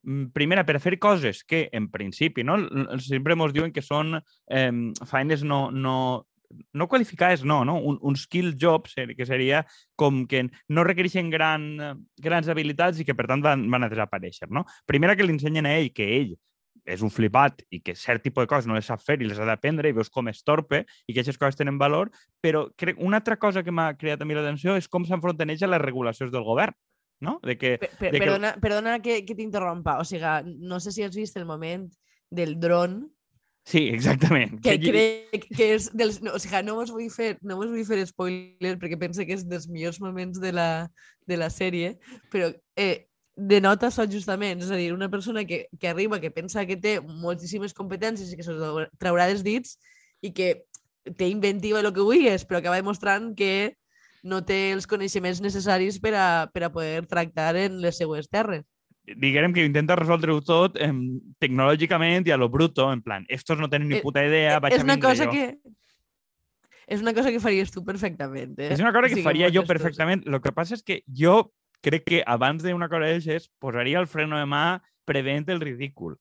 mm, 0.04 0.30
primera, 0.36 0.66
per 0.68 0.78
a 0.78 0.84
fer 0.84 0.96
coses 1.02 1.42
que, 1.44 1.66
en 1.72 1.90
principi, 1.90 2.46
no? 2.46 2.60
sempre 3.02 3.34
ens 3.34 3.56
diuen 3.56 3.74
que 3.74 3.84
són 3.84 4.20
eh, 4.20 4.72
feines 5.10 5.42
no, 5.42 5.66
no, 5.72 5.98
no 6.72 6.88
qualificades, 6.88 7.44
no, 7.44 7.64
no? 7.64 7.76
Un, 7.78 7.98
un 8.02 8.16
skill 8.16 8.54
job, 8.60 8.88
que 9.16 9.26
seria 9.26 9.64
com 9.96 10.24
que 10.26 10.46
no 10.68 10.84
requereixen 10.84 11.30
gran, 11.30 11.68
grans 12.16 12.48
habilitats 12.48 13.00
i 13.00 13.06
que, 13.08 13.14
per 13.14 13.28
tant, 13.30 13.44
van, 13.44 13.64
van 13.70 13.86
a 13.86 13.92
desaparèixer, 13.92 14.50
no? 14.50 14.64
Primera, 14.86 15.16
que 15.16 15.26
li 15.26 15.36
ensenyen 15.36 15.66
a 15.66 15.76
ell 15.78 15.92
que 15.94 16.10
ell 16.18 16.36
és 16.86 17.02
un 17.02 17.10
flipat 17.10 17.64
i 17.74 17.80
que 17.82 17.96
cert 17.98 18.22
tipus 18.22 18.44
de 18.44 18.50
coses 18.50 18.68
no 18.70 18.76
les 18.76 18.86
sap 18.86 19.02
fer 19.02 19.18
i 19.20 19.26
les 19.26 19.40
ha 19.42 19.48
d'aprendre 19.48 19.90
i 19.90 19.96
veus 19.96 20.10
com 20.12 20.28
és 20.30 20.42
torpe 20.46 20.84
i 20.86 21.12
que 21.12 21.20
aquestes 21.20 21.38
coses 21.40 21.58
tenen 21.58 21.80
valor, 21.82 22.12
però 22.40 22.66
crec, 22.78 23.00
una 23.02 23.20
altra 23.20 23.36
cosa 23.42 23.64
que 23.66 23.74
m'ha 23.74 23.92
creat 23.98 24.22
a 24.22 24.28
mi 24.28 24.36
l'atenció 24.38 24.76
és 24.78 24.88
com 24.88 25.04
s'enfronten 25.04 25.50
ells 25.50 25.64
a 25.66 25.70
les 25.72 25.82
regulacions 25.82 26.32
del 26.32 26.46
govern. 26.46 26.76
No? 27.24 27.38
De 27.40 27.56
que, 27.56 27.78
per, 27.80 27.88
per, 27.96 28.10
de 28.12 28.18
que... 28.18 28.26
Perdona, 28.26 28.50
perdona 28.60 28.98
que, 29.00 29.22
que 29.24 29.34
t'interrompa. 29.34 29.96
O 30.02 30.04
sigui, 30.04 30.56
no 30.68 30.76
sé 30.84 30.92
si 30.92 31.04
has 31.04 31.16
vist 31.16 31.38
el 31.40 31.46
moment 31.48 31.86
del 32.28 32.58
dron 32.60 33.06
Sí, 33.66 33.88
exactament. 33.88 34.60
Que, 34.62 34.76
que 34.78 34.92
crec 34.92 35.46
que 35.50 35.66
és 35.74 35.88
dels... 35.90 36.20
No, 36.22 36.36
o 36.36 36.38
sigui, 36.38 36.60
no 36.62 36.76
us 36.78 36.92
vull 36.94 37.08
fer, 37.10 37.32
no 37.42 37.56
us 37.58 37.72
vull 37.72 37.82
fer 37.88 37.98
spoiler 38.06 38.76
perquè 38.78 38.98
pense 39.00 39.26
que 39.26 39.34
és 39.34 39.42
dels 39.42 39.66
millors 39.66 39.98
moments 39.98 40.38
de 40.38 40.52
la, 40.54 40.86
de 41.26 41.38
la 41.40 41.48
sèrie, 41.50 41.96
però 42.30 42.52
eh, 42.78 43.08
denota 43.34 43.88
això 43.90 44.06
justament, 44.06 44.62
és 44.62 44.70
a 44.70 44.78
dir, 44.78 44.92
una 44.94 45.10
persona 45.10 45.42
que, 45.48 45.64
que 45.80 45.90
arriba, 45.90 46.20
que 46.22 46.30
pensa 46.30 46.62
que 46.68 46.78
té 46.78 47.00
moltíssimes 47.02 47.74
competències 47.74 48.30
i 48.30 48.38
que 48.38 48.46
se 48.46 48.54
traurà 49.02 49.26
dels 49.26 49.42
dits 49.42 49.74
i 50.22 50.30
que 50.30 50.52
té 51.18 51.26
inventiva 51.26 51.82
el 51.82 51.90
que 51.90 52.06
vulguis, 52.06 52.46
però 52.46 52.62
acaba 52.62 52.78
demostrant 52.78 53.32
que 53.34 53.74
no 54.22 54.44
té 54.46 54.76
els 54.76 54.86
coneixements 54.86 55.42
necessaris 55.42 55.98
per 55.98 56.14
a, 56.14 56.28
per 56.54 56.68
a 56.68 56.70
poder 56.70 57.02
tractar 57.10 57.56
en 57.66 57.82
les 57.82 57.98
seues 57.98 58.30
terres 58.30 58.62
diguem 59.06 59.54
que 59.54 59.64
intenta 59.64 59.96
resoldre-ho 59.98 60.40
tot 60.42 60.78
eh, 60.82 60.90
tecnològicament 61.42 62.26
i 62.26 62.34
a 62.34 62.38
lo 62.40 62.48
bruto, 62.50 62.88
en 62.92 63.02
plan, 63.02 63.26
estos 63.28 63.60
no 63.62 63.70
tenen 63.70 63.88
ni 63.88 64.00
eh, 64.00 64.02
puta 64.02 64.24
idea, 64.26 64.56
eh, 64.56 64.62
vaig 64.62 64.74
és 64.74 64.86
una 64.86 64.98
cosa 65.00 65.28
jo. 65.28 65.34
que 65.36 65.76
és 66.86 67.02
una 67.02 67.14
cosa 67.14 67.32
que 67.34 67.42
faries 67.42 67.72
tu 67.74 67.82
perfectament. 67.84 68.54
Eh? 68.58 68.70
És 68.74 68.82
una 68.82 68.92
cosa 68.94 69.10
que 69.10 69.22
faria 69.22 69.50
jo 69.50 69.64
perfectament. 69.66 70.22
El 70.26 70.38
que 70.42 70.52
passa 70.54 70.76
és 70.76 70.84
que 70.86 71.00
jo 71.10 71.48
crec 71.82 72.04
que 72.06 72.20
abans 72.26 72.62
d'una 72.62 72.88
cosa 72.90 73.08
d'aixes 73.10 73.48
posaria 73.62 73.98
el 74.02 74.06
freno 74.10 74.38
de 74.38 74.46
mà 74.46 74.78
prevent 75.06 75.50
el 75.50 75.62
ridícul, 75.62 76.16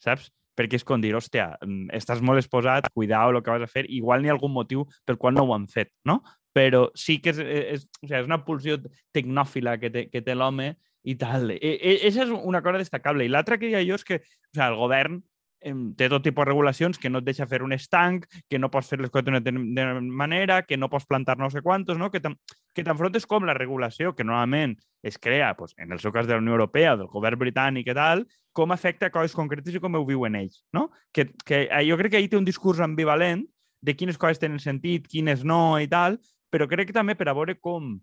saps? 0.00 0.30
Perquè 0.56 0.76
és 0.76 0.84
com 0.84 1.00
dir, 1.00 1.14
hòstia, 1.16 1.54
mm, 1.64 1.88
estàs 1.96 2.20
molt 2.20 2.40
exposat, 2.40 2.90
cuidao 2.92 3.32
el 3.32 3.40
que 3.42 3.52
vas 3.52 3.64
a 3.64 3.70
fer, 3.70 3.86
igual 3.88 4.20
n'hi 4.20 4.28
ha 4.28 4.36
algun 4.36 4.52
motiu 4.52 4.84
pel 5.06 5.16
qual 5.16 5.34
no 5.34 5.46
ho 5.46 5.54
han 5.54 5.66
fet, 5.68 5.88
no? 6.04 6.20
Però 6.52 6.90
sí 6.98 7.20
que 7.22 7.30
és, 7.30 7.38
és, 7.38 7.84
o 7.86 8.06
sigui, 8.06 8.18
és 8.18 8.28
una 8.28 8.42
pulsió 8.44 8.76
tecnòfila 9.14 9.78
que 9.80 9.90
té, 9.90 10.08
que 10.10 10.20
té 10.20 10.34
l'home 10.34 10.74
i 11.02 11.16
tal. 11.20 11.50
I, 11.54 11.58
i, 11.60 11.96
és 12.08 12.16
una 12.30 12.62
cosa 12.62 12.80
destacable. 12.82 13.24
I 13.24 13.32
l'altra 13.32 13.58
que 13.58 13.72
ha 13.74 13.84
jo 13.86 13.98
és 13.98 14.06
que 14.06 14.20
o 14.20 14.24
sigui, 14.24 14.66
el 14.66 14.78
govern 14.78 15.20
té 15.60 16.08
tot 16.08 16.22
tipus 16.24 16.44
de 16.44 16.48
regulacions 16.48 16.98
que 16.98 17.10
no 17.10 17.20
et 17.20 17.26
deixa 17.26 17.46
fer 17.46 17.60
un 17.62 17.74
estanc, 17.76 18.24
que 18.48 18.58
no 18.58 18.70
pots 18.72 18.88
fer 18.88 18.98
les 19.00 19.10
coses 19.12 19.42
d'una 19.44 20.00
manera, 20.00 20.62
que 20.64 20.78
no 20.78 20.88
pots 20.88 21.06
plantar 21.06 21.36
no 21.38 21.50
sé 21.50 21.60
quantos, 21.60 21.98
no? 21.98 22.10
que 22.10 22.20
t'enfrontes 22.20 23.26
com 23.26 23.44
la 23.44 23.54
regulació, 23.54 24.14
que 24.16 24.24
normalment 24.24 24.78
es 25.02 25.18
crea, 25.18 25.54
pues, 25.56 25.74
en 25.76 25.92
el 25.92 26.00
seu 26.00 26.12
cas 26.12 26.26
de 26.26 26.34
la 26.34 26.40
Unió 26.40 26.56
Europea, 26.56 26.96
del 26.96 27.12
govern 27.12 27.38
britànic 27.38 27.90
i 27.92 27.96
tal, 27.96 28.24
com 28.52 28.72
afecta 28.72 29.10
coses 29.12 29.36
concretes 29.36 29.74
i 29.74 29.80
com 29.80 29.94
ho 29.94 30.04
viuen 30.06 30.36
ells. 30.36 30.64
No? 30.72 30.88
Que, 31.12 31.28
que 31.44 31.66
eh, 31.68 31.84
jo 31.88 31.96
crec 32.00 32.14
que 32.14 32.22
ahir 32.22 32.30
té 32.32 32.40
un 32.40 32.48
discurs 32.48 32.80
ambivalent 32.80 33.44
de 33.80 33.96
quines 33.96 34.18
coses 34.20 34.40
tenen 34.40 34.60
sentit, 34.60 35.08
quines 35.08 35.44
no 35.44 35.78
i 35.80 35.88
tal, 35.88 36.18
però 36.50 36.66
crec 36.68 36.90
que 36.90 36.96
també 36.96 37.16
per 37.16 37.28
a 37.28 37.36
veure 37.36 37.56
com 37.60 37.98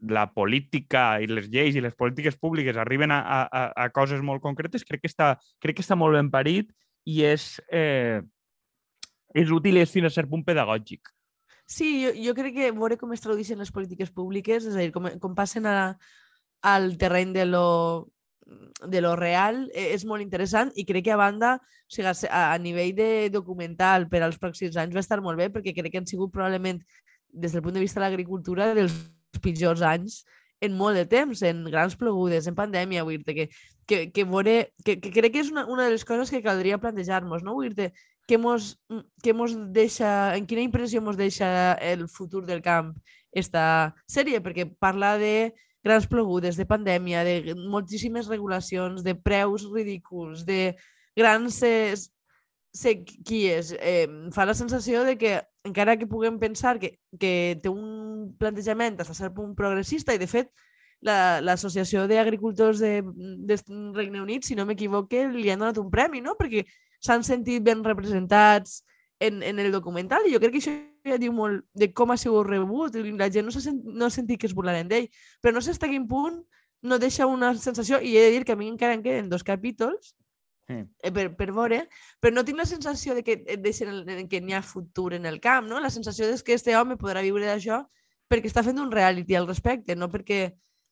la 0.00 0.28
política 0.32 1.18
i 1.20 1.26
les 1.26 1.48
lleis 1.50 1.76
i 1.76 1.82
les 1.82 1.94
polítiques 1.98 2.36
públiques 2.38 2.76
arriben 2.78 3.10
a, 3.10 3.20
a, 3.20 3.62
a 3.74 3.88
coses 3.90 4.22
molt 4.22 4.42
concretes, 4.42 4.84
crec 4.86 5.02
que 5.02 5.10
està, 5.10 5.34
crec 5.62 5.78
que 5.78 5.84
està 5.84 5.98
molt 5.98 6.14
ben 6.14 6.30
parit 6.30 6.70
i 7.08 7.22
és, 7.26 7.56
eh, 7.72 8.20
és 9.34 9.50
útil 9.54 9.78
i 9.78 9.82
és 9.82 9.94
fins 9.94 10.06
a 10.06 10.14
cert 10.14 10.30
punt 10.30 10.44
pedagògic. 10.46 11.10
Sí, 11.68 11.98
jo, 12.04 12.12
jo 12.16 12.32
crec 12.36 12.54
que 12.56 12.70
veure 12.72 12.96
com 12.96 13.10
es 13.12 13.24
tradueixen 13.24 13.58
les 13.60 13.72
polítiques 13.74 14.12
públiques, 14.14 14.64
és 14.64 14.76
a 14.76 14.80
dir, 14.80 14.92
com, 14.94 15.10
com 15.20 15.34
passen 15.36 15.66
a, 15.68 15.98
al 16.64 16.94
terreny 17.00 17.34
de 17.34 17.44
lo, 17.44 17.66
de 18.86 19.02
lo 19.02 19.16
real, 19.16 19.66
eh, 19.74 19.90
és 19.96 20.06
molt 20.08 20.24
interessant 20.24 20.72
i 20.78 20.86
crec 20.88 21.08
que 21.10 21.12
a 21.16 21.20
banda, 21.20 21.56
o 21.58 21.92
sigui, 21.92 22.08
a, 22.30 22.46
a 22.54 22.56
nivell 22.62 22.94
de 22.96 23.10
documental 23.34 24.08
per 24.08 24.22
als 24.22 24.40
pròxims 24.40 24.78
anys 24.80 24.96
va 24.96 25.04
estar 25.04 25.20
molt 25.24 25.40
bé 25.40 25.50
perquè 25.52 25.74
crec 25.76 25.92
que 25.92 26.02
han 26.02 26.08
sigut 26.08 26.32
probablement 26.32 26.80
des 27.28 27.52
del 27.52 27.62
punt 27.62 27.76
de 27.76 27.84
vista 27.84 28.00
de 28.00 28.06
l'agricultura 28.06 28.72
dels 28.74 28.94
pitjors 29.42 29.84
anys 29.84 30.22
en 30.60 30.74
molt 30.74 30.98
de 30.98 31.04
temps, 31.06 31.42
en 31.46 31.62
grans 31.70 31.94
plogudes, 31.96 32.48
en 32.50 32.56
pandèmia, 32.58 33.04
vull 33.06 33.20
dir 33.22 33.34
que, 33.36 33.46
que, 33.86 33.98
que, 34.10 34.24
veure, 34.26 34.72
que, 34.84 34.98
que 34.98 35.12
crec 35.14 35.36
que 35.36 35.42
és 35.44 35.52
una, 35.52 35.64
una 35.70 35.86
de 35.86 35.94
les 35.94 36.04
coses 36.04 36.32
que 36.34 36.42
caldria 36.42 36.80
plantejar-nos, 36.82 37.44
no? 37.46 37.54
Vull 37.58 37.76
dir 37.78 37.92
què 38.28 38.36
mos, 38.40 38.74
què 39.24 39.32
mos 39.36 39.54
deixa, 39.72 40.34
en 40.36 40.48
quina 40.50 40.64
impressió 40.66 41.00
mos 41.00 41.16
deixa 41.16 41.48
el 41.80 42.08
futur 42.12 42.44
del 42.48 42.60
camp 42.64 42.92
esta 43.32 43.94
sèrie, 44.10 44.42
perquè 44.44 44.66
parla 44.66 45.14
de 45.20 45.54
grans 45.84 46.08
plogudes, 46.10 46.58
de 46.58 46.66
pandèmia, 46.68 47.22
de 47.24 47.54
moltíssimes 47.54 48.28
regulacions, 48.28 49.04
de 49.06 49.14
preus 49.14 49.64
ridículs, 49.72 50.44
de 50.44 50.74
grans 51.16 51.62
eh, 51.62 51.94
sequies. 52.78 53.74
Eh, 53.78 54.06
fa 54.34 54.46
la 54.48 54.54
sensació 54.54 55.04
de 55.04 55.16
que, 55.18 55.36
encara 55.66 55.98
que 55.98 56.08
puguem 56.08 56.38
pensar 56.38 56.78
que, 56.78 56.96
que 57.18 57.58
té 57.62 57.70
un 57.70 58.34
plantejament 58.38 58.98
a 59.02 59.06
cert 59.08 59.34
punt 59.36 59.54
progressista, 59.58 60.14
i 60.14 60.22
de 60.22 60.30
fet 60.30 60.52
l'Associació 61.02 62.02
la, 62.04 62.10
d'Agricultors 62.10 62.82
de, 62.82 63.02
de 63.46 63.58
Regne 63.94 64.22
Unit, 64.22 64.46
si 64.46 64.56
no 64.58 64.66
m'equivoque, 64.66 65.28
li 65.30 65.50
han 65.50 65.62
donat 65.62 65.78
un 65.78 65.90
premi, 65.90 66.22
no? 66.24 66.34
Perquè 66.38 66.64
s'han 67.04 67.22
sentit 67.26 67.62
ben 67.62 67.84
representats 67.86 68.82
en, 69.20 69.42
en 69.42 69.58
el 69.58 69.72
documental 69.72 70.26
i 70.26 70.32
jo 70.34 70.40
crec 70.42 70.54
que 70.54 70.62
això 70.62 70.74
ja 71.08 71.18
diu 71.18 71.34
molt 71.34 71.64
de 71.74 71.90
com 71.94 72.12
ha 72.12 72.18
sigut 72.20 72.46
rebut 72.46 72.94
la 73.18 73.30
gent 73.30 73.46
no, 73.46 73.54
sent, 73.54 73.80
no 73.84 74.06
ha 74.06 74.14
sentit 74.14 74.40
que 74.40 74.46
es 74.46 74.54
burlaren 74.54 74.88
d'ell 74.90 75.08
però 75.42 75.54
no 75.54 75.62
sé 75.62 75.74
fins 75.74 75.86
a 75.86 75.90
quin 75.90 76.06
punt 76.10 76.40
no 76.82 76.98
deixa 77.02 77.26
una 77.26 77.52
sensació 77.58 78.00
i 78.00 78.16
he 78.16 78.24
de 78.26 78.32
dir 78.36 78.44
que 78.46 78.54
a 78.54 78.58
mi 78.58 78.68
encara 78.70 78.94
em 78.94 79.02
queden 79.02 79.30
dos 79.30 79.42
capítols 79.46 80.14
eh, 80.68 81.12
per, 81.12 81.28
per 81.36 81.50
veure, 81.52 81.82
però 82.20 82.34
no 82.34 82.44
tinc 82.44 82.60
la 82.60 82.68
sensació 82.68 83.16
de 83.16 83.24
que, 83.26 83.38
de 83.58 84.26
que 84.30 84.40
n'hi 84.40 84.56
ha 84.56 84.62
futur 84.62 85.14
en 85.14 85.26
el 85.26 85.40
camp, 85.40 85.68
no? 85.68 85.80
La 85.80 85.90
sensació 85.90 86.28
és 86.28 86.44
que 86.44 86.54
este 86.54 86.76
home 86.76 86.98
podrà 87.00 87.24
viure 87.24 87.48
d'això 87.48 87.82
perquè 88.28 88.50
està 88.50 88.62
fent 88.62 88.78
un 88.78 88.92
reality 88.92 89.36
al 89.36 89.48
respecte, 89.48 89.96
no 89.96 90.10
perquè... 90.12 90.48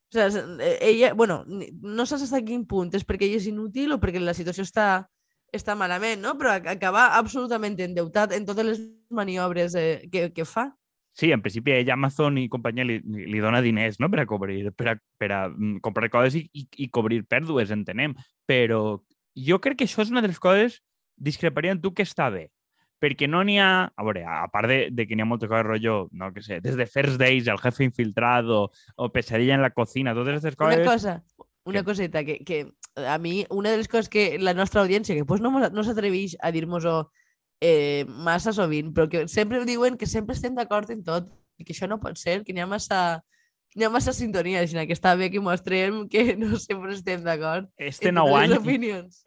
O 0.06 0.30
sigui, 0.30 0.62
ella, 0.86 1.08
bueno, 1.18 1.40
no 1.46 2.04
saps 2.06 2.22
fins 2.22 2.32
a 2.38 2.40
quin 2.46 2.62
punt 2.70 2.92
és 2.94 3.02
perquè 3.04 3.26
ella 3.26 3.40
és 3.40 3.48
inútil 3.50 3.90
o 3.92 3.98
perquè 3.98 4.20
la 4.22 4.36
situació 4.38 4.62
està 4.62 4.86
està 5.54 5.76
malament, 5.78 6.20
no? 6.22 6.34
Però 6.38 6.54
acaba 6.56 7.10
absolutament 7.18 7.78
endeutat 7.82 8.34
en 8.36 8.46
totes 8.48 8.66
les 8.66 8.82
maniobres 9.10 9.76
eh, 9.78 10.08
que, 10.12 10.30
que 10.34 10.46
fa. 10.48 10.70
Sí, 11.16 11.30
en 11.32 11.40
principi 11.40 11.72
ella, 11.72 11.94
Amazon 11.94 12.36
i 12.36 12.48
companyia 12.52 12.84
li, 12.84 12.98
li 13.00 13.38
dona 13.40 13.62
diners 13.64 13.96
no? 14.02 14.10
per 14.12 14.20
a 14.20 14.26
cobrir, 14.28 14.58
per 14.76 14.90
a, 14.92 14.94
per 15.16 15.30
a 15.32 15.38
mm, 15.48 15.78
comprar 15.84 16.10
coses 16.12 16.36
i, 16.36 16.42
i, 16.52 16.66
i 16.84 16.90
cobrir 16.92 17.22
pèrdues, 17.24 17.72
entenem. 17.72 18.12
Però 18.44 18.98
jo 19.36 19.60
crec 19.60 19.80
que 19.80 19.88
això 19.88 20.02
és 20.02 20.12
una 20.12 20.22
de 20.24 20.32
les 20.32 20.40
coses, 20.40 20.80
discreparia 21.16 21.74
en 21.76 21.80
tu, 21.80 21.92
que 21.94 22.06
està 22.06 22.28
bé. 22.32 22.48
Perquè 23.02 23.28
no 23.28 23.42
n'hi 23.44 23.58
ha... 23.60 23.90
A 23.92 24.06
veure, 24.06 24.24
a 24.24 24.46
part 24.52 24.70
de, 24.72 24.78
de 24.90 25.06
que 25.06 25.16
n'hi 25.16 25.24
ha 25.24 25.28
moltes 25.28 25.50
coses, 25.50 25.66
rotllo, 25.66 26.08
no 26.16 26.32
que 26.32 26.42
sé, 26.44 26.62
des 26.64 26.78
de 26.80 26.86
First 26.88 27.20
Days, 27.20 27.48
el 27.52 27.60
jefe 27.60 27.84
infiltrado, 27.84 28.70
o 28.96 29.10
Pesadilla 29.12 29.54
en 29.54 29.62
la 29.64 29.74
cocina, 29.76 30.14
totes 30.16 30.38
aquestes 30.38 30.56
coses... 30.56 30.80
Una 30.80 30.88
cosa, 30.88 31.14
una 31.66 31.80
que... 31.80 31.84
coseta, 31.84 32.24
que, 32.24 32.38
que 32.44 32.72
a 32.96 33.18
mi, 33.18 33.44
una 33.50 33.70
de 33.70 33.76
les 33.82 33.88
coses 33.88 34.08
que 34.08 34.38
la 34.38 34.54
nostra 34.54 34.80
audiència, 34.80 35.14
que 35.14 35.28
pues, 35.28 35.44
no, 35.44 35.52
no 35.52 35.84
s'atreveix 35.84 36.38
a 36.40 36.52
dir-nos-ho 36.54 37.10
eh, 37.60 38.04
massa 38.08 38.54
sovint, 38.56 38.94
però 38.96 39.10
que 39.12 39.26
sempre 39.28 39.64
diuen 39.68 40.00
que 40.00 40.08
sempre 40.08 40.36
estem 40.36 40.56
d'acord 40.56 40.90
en 40.94 41.04
tot, 41.04 41.28
i 41.60 41.64
que 41.64 41.76
això 41.76 41.88
no 41.88 42.00
pot 42.00 42.16
ser, 42.20 42.42
que 42.44 42.56
n'hi 42.56 42.64
ha 42.64 42.70
massa 42.70 43.20
hi 43.76 43.84
ha 43.84 43.90
massa 43.92 44.14
sintonia, 44.16 44.62
així 44.64 44.78
que 44.88 44.96
està 44.96 45.12
bé 45.20 45.28
que 45.32 45.40
mostrem 45.44 46.06
que 46.08 46.34
no 46.40 46.56
sempre 46.60 46.94
estem 46.94 47.20
d'acord 47.24 47.68
este 47.76 48.12
nou 48.14 48.32
any. 48.38 48.54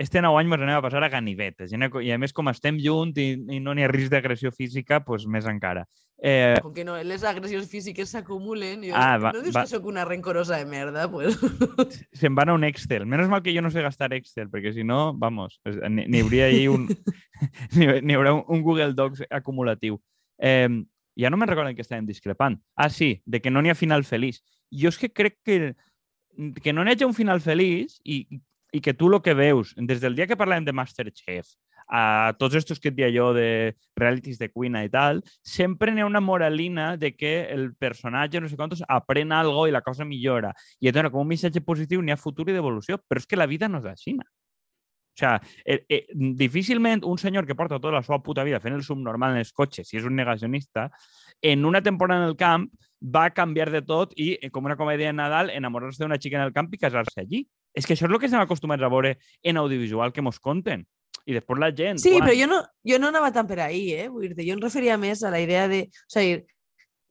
Este 0.02 0.24
nou 0.26 0.40
any 0.40 0.50
ens 0.50 0.64
anem 0.66 0.80
a 0.80 0.84
passar 0.84 1.04
a 1.06 1.12
ganivetes. 1.14 1.72
I 1.72 2.12
a 2.12 2.18
més, 2.18 2.34
com 2.34 2.50
estem 2.50 2.80
junts 2.82 3.22
i, 3.22 3.36
i 3.38 3.62
no 3.62 3.76
n'hi 3.78 3.86
ha 3.86 3.92
risc 3.92 4.10
d'agressió 4.14 4.52
física, 4.56 5.04
doncs 5.06 5.28
més 5.30 5.46
encara. 5.50 5.86
Eh... 6.20 6.58
Com 6.66 6.74
que 6.74 6.84
no, 6.84 6.98
les 7.06 7.24
agressions 7.24 7.70
físiques 7.72 8.10
s'acumulen, 8.12 8.84
ah, 8.92 9.16
va, 9.22 9.32
no 9.32 9.44
dius 9.46 9.56
va... 9.56 9.64
que 9.64 9.72
sóc 9.72 9.86
una 9.88 10.04
rencorosa 10.04 10.58
de 10.58 10.66
merda, 10.68 11.06
pues... 11.12 11.38
Se'n 12.20 12.36
van 12.36 12.50
a 12.50 12.58
un 12.58 12.66
Excel. 12.68 13.06
Menos 13.06 13.30
mal 13.32 13.46
que 13.46 13.54
jo 13.56 13.64
no 13.64 13.72
sé 13.72 13.86
gastar 13.86 14.12
Excel, 14.18 14.50
perquè 14.52 14.74
si 14.76 14.84
no, 14.84 15.14
vamos, 15.16 15.62
n'hi 15.64 16.24
hauria 16.26 16.50
ahí 16.50 16.68
un... 16.68 16.90
n'hi 17.78 18.18
haurà 18.18 18.34
un 18.36 18.66
Google 18.66 18.98
Docs 18.98 19.30
acumulatiu. 19.30 20.02
Eh, 20.42 20.68
ja 21.20 21.30
no 21.30 21.38
me'n 21.38 21.52
recordo 21.52 21.74
que 21.76 21.86
estàvem 21.86 22.08
discrepant. 22.08 22.60
Ah, 22.76 22.90
sí, 22.90 23.22
de 23.26 23.42
que 23.42 23.52
no 23.52 23.62
n'hi 23.62 23.74
ha 23.74 23.78
final 23.78 24.06
feliç. 24.08 24.42
Jo 24.72 24.92
és 24.94 25.00
que 25.00 25.12
crec 25.12 25.40
que, 25.46 25.74
que 26.64 26.74
no 26.74 26.84
n'hi 26.84 26.96
hagi 26.96 27.08
un 27.08 27.18
final 27.18 27.42
feliç 27.44 28.00
i, 28.06 28.24
i 28.72 28.82
que 28.82 28.94
tu 28.94 29.10
el 29.12 29.22
que 29.22 29.34
veus, 29.34 29.74
des 29.78 30.02
del 30.02 30.16
dia 30.16 30.28
que 30.28 30.38
parlem 30.40 30.66
de 30.66 30.76
Masterchef, 30.76 31.56
a 31.90 32.36
tots 32.38 32.56
estos 32.56 32.80
que 32.80 32.92
et 32.92 32.96
dia 32.96 33.10
jo 33.10 33.32
de 33.34 33.76
realities 33.98 34.38
de 34.38 34.52
cuina 34.52 34.84
i 34.86 34.92
tal, 34.94 35.24
sempre 35.42 35.92
n'hi 35.92 36.04
ha 36.06 36.08
una 36.08 36.22
moralina 36.22 36.96
de 36.98 37.16
que 37.18 37.50
el 37.50 37.74
personatge, 37.76 38.40
no 38.40 38.48
sé 38.48 38.56
quantos, 38.56 38.84
aprèn 38.88 39.34
algo 39.34 39.66
i 39.68 39.74
la 39.74 39.82
cosa 39.82 40.06
millora. 40.06 40.54
I 40.80 40.92
et 40.92 40.96
dona 40.96 41.10
com 41.10 41.26
un 41.26 41.32
missatge 41.32 41.66
positiu, 41.66 42.04
n'hi 42.06 42.14
ha 42.14 42.22
futur 42.22 42.48
i 42.50 42.54
d'evolució, 42.54 43.02
però 43.10 43.20
és 43.20 43.26
que 43.26 43.40
la 43.40 43.50
vida 43.50 43.68
no 43.68 43.82
és 43.82 43.90
així. 43.90 44.16
O 45.20 45.22
sea, 45.22 45.42
eh, 45.66 45.84
eh, 45.90 46.08
difícilment 46.16 47.04
un 47.04 47.18
senyor 47.20 47.46
que 47.46 47.56
porta 47.56 47.76
tota 47.76 47.92
la 47.92 48.04
seva 48.04 48.22
puta 48.24 48.46
vida 48.48 48.62
fent 48.64 48.78
el 48.78 48.86
subnormal 48.88 49.34
en 49.36 49.42
els 49.44 49.52
cotxes, 49.52 49.90
si 49.90 49.98
és 50.00 50.06
un 50.08 50.16
negacionista, 50.16 50.86
en 51.42 51.66
una 51.68 51.82
temporada 51.84 52.24
en 52.24 52.30
el 52.30 52.38
camp 52.40 52.70
va 53.04 53.26
canviar 53.36 53.68
de 53.74 53.82
tot 53.84 54.14
i, 54.16 54.38
eh, 54.40 54.50
com 54.50 54.64
una 54.64 54.78
comèdia 54.80 55.12
de 55.12 55.18
Nadal, 55.18 55.52
enamorar-se 55.52 56.00
d'una 56.00 56.20
xica 56.20 56.40
en 56.40 56.46
el 56.46 56.54
camp 56.56 56.72
i 56.72 56.80
casar-se 56.80 57.20
allí. 57.20 57.42
És 57.76 57.86
que 57.86 57.98
això 57.98 58.08
és 58.08 58.14
el 58.14 58.20
que 58.20 58.30
estem 58.32 58.40
acostumats 58.40 58.84
a 58.84 58.90
veure 58.92 59.18
en 59.44 59.60
audiovisual 59.60 60.14
que 60.16 60.24
mos 60.24 60.40
conten. 60.40 60.88
I 61.28 61.36
després 61.36 61.60
la 61.60 61.74
gent... 61.76 62.00
Sí, 62.00 62.16
quan... 62.16 62.30
però 62.30 62.38
jo 62.40 62.48
no, 62.48 62.62
jo 62.88 63.00
no 63.04 63.12
anava 63.12 63.34
tan 63.36 63.48
per 63.48 63.60
ahí, 63.66 63.92
eh? 63.94 64.08
Vull 64.08 64.32
dir 64.32 64.48
jo 64.48 64.56
em 64.56 64.64
referia 64.64 64.96
més 64.98 65.24
a 65.24 65.34
la 65.36 65.44
idea 65.44 65.68
de... 65.68 65.84
O 66.08 66.16
sigui, 66.16 66.46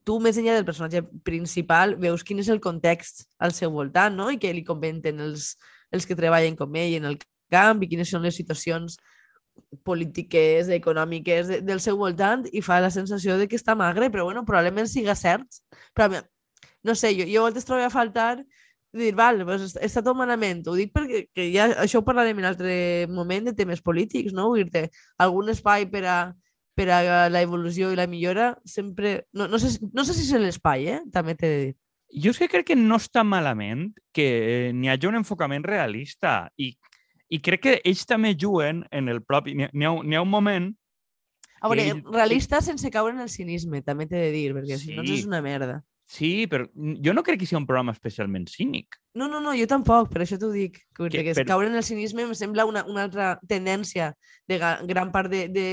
tu, 0.03 0.17
més 0.17 0.37
enllà 0.41 0.57
del 0.57 0.65
personatge 0.65 1.03
principal, 1.25 1.93
veus 2.01 2.25
quin 2.25 2.41
és 2.41 2.49
el 2.49 2.61
context 2.63 3.27
al 3.37 3.53
seu 3.53 3.69
voltant, 3.69 4.17
no? 4.17 4.31
I 4.33 4.41
que 4.41 4.49
li 4.53 4.65
comenten 4.65 5.21
els, 5.21 5.53
els 5.93 6.09
que 6.09 6.17
treballen 6.17 6.57
com 6.57 6.73
ell 6.75 6.97
en 6.97 7.05
el 7.11 7.19
camp 7.51 7.83
i 7.83 7.89
quines 7.91 8.11
són 8.11 8.25
les 8.25 8.37
situacions 8.39 8.97
polítiques, 9.83 10.69
econòmiques 10.71 11.49
de, 11.49 11.59
del 11.65 11.81
seu 11.83 11.97
voltant 11.99 12.45
i 12.53 12.63
fa 12.63 12.79
la 12.83 12.91
sensació 12.93 13.37
de 13.37 13.47
que 13.49 13.59
està 13.59 13.75
magre, 13.75 14.09
però 14.09 14.25
bueno, 14.29 14.45
probablement 14.47 14.87
siga 14.87 15.17
cert. 15.19 15.61
Però 15.93 16.09
no 16.83 16.95
sé, 16.95 17.13
jo, 17.17 17.27
jo 17.27 17.43
a 17.43 17.49
voltes 17.49 17.67
trobo 17.67 17.83
a 17.83 17.91
faltar 17.93 18.39
dir, 18.93 19.13
val, 19.15 19.43
pues 19.45 19.75
està 19.77 20.01
tot 20.05 20.17
malament. 20.17 20.63
Ho 20.67 20.75
dic 20.77 20.93
perquè 20.95 21.25
que 21.35 21.49
ja 21.53 21.69
això 21.83 22.01
ho 22.01 22.05
parlarem 22.05 22.39
en 22.41 22.49
altre 22.49 22.73
moment 23.11 23.49
de 23.49 23.55
temes 23.57 23.83
polítics, 23.85 24.33
no? 24.33 24.49
Vull 24.53 24.69
dir 24.69 24.87
algun 25.21 25.51
espai 25.53 25.85
per 25.91 26.05
a, 26.09 26.17
per 26.77 26.89
a 26.95 27.01
la 27.29 27.43
evolució 27.43 27.91
i 27.91 27.99
la 27.99 28.07
millora 28.09 28.55
sempre... 28.65 29.25
No, 29.33 29.47
no, 29.47 29.59
sé, 29.61 29.77
no 29.93 30.05
sé 30.07 30.17
si 30.17 30.25
és 30.25 30.41
l'espai, 30.41 30.87
eh? 30.95 30.99
També 31.13 31.35
t'he 31.37 31.51
de 31.51 31.61
dir. 31.67 31.77
Jo 32.23 32.33
és 32.33 32.39
que 32.41 32.49
crec 32.49 32.71
que 32.71 32.79
no 32.79 32.97
està 32.97 33.21
malament 33.21 33.91
que 34.15 34.71
n'hi 34.73 34.89
hagi 34.89 35.05
un 35.05 35.19
enfocament 35.19 35.61
realista 35.67 36.47
i 36.57 36.71
i 37.29 37.39
crec 37.45 37.63
que 37.65 37.75
ells 37.85 38.05
també 38.09 38.33
juguen 38.37 38.83
en 38.91 39.09
el 39.11 39.21
propi... 39.23 39.55
N'hi 39.55 39.85
ha, 39.85 39.93
ha 39.93 40.25
un 40.25 40.31
moment... 40.31 40.71
A 41.59 41.69
veure, 41.69 41.85
ell... 41.91 42.03
realista 42.07 42.61
sense 42.63 42.89
caure 42.91 43.13
en 43.13 43.21
el 43.21 43.29
cinisme, 43.29 43.83
també 43.83 44.07
t'he 44.07 44.21
de 44.29 44.31
dir, 44.33 44.49
perquè 44.55 44.79
sí. 44.79 44.93
si 44.93 44.97
no 44.97 45.03
és 45.03 45.25
una 45.27 45.41
merda. 45.43 45.81
Sí, 46.09 46.47
però 46.49 46.65
jo 46.73 47.13
no 47.13 47.21
crec 47.21 47.41
que 47.41 47.45
sigui 47.45 47.59
un 47.59 47.67
programa 47.69 47.93
especialment 47.93 48.47
cínic. 48.49 48.97
No, 49.13 49.27
no, 49.29 49.37
no, 49.43 49.51
jo 49.53 49.67
tampoc, 49.69 50.07
per 50.09 50.23
això 50.23 50.39
t'ho 50.41 50.49
dic. 50.49 50.79
Que, 50.97 51.09
que, 51.13 51.21
que 51.27 51.35
per... 51.37 51.45
caure 51.51 51.69
en 51.69 51.77
el 51.77 51.85
cinisme 51.85 52.25
em 52.25 52.33
sembla 52.33 52.65
una, 52.65 52.81
una 52.89 53.05
altra 53.05 53.35
tendència 53.45 54.15
de 54.49 54.57
gran 54.57 55.11
part 55.13 55.29
de, 55.29 55.43
de 55.53 55.67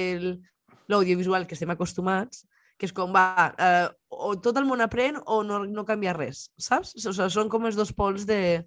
l'audiovisual 0.92 1.46
que 1.48 1.56
estem 1.56 1.72
acostumats, 1.72 2.44
que 2.76 2.84
és 2.84 2.92
com, 2.92 3.14
va, 3.16 3.54
eh, 3.56 3.88
o 4.12 4.34
tot 4.44 4.60
el 4.60 4.68
món 4.68 4.84
aprèn 4.84 5.16
o 5.24 5.40
no, 5.46 5.62
no 5.64 5.86
canvia 5.88 6.12
res, 6.12 6.50
saps? 6.60 6.92
O 6.98 7.06
sigui, 7.06 7.30
són 7.32 7.48
com 7.48 7.64
els 7.64 7.78
dos 7.78 7.94
pols 7.96 8.28
de, 8.28 8.66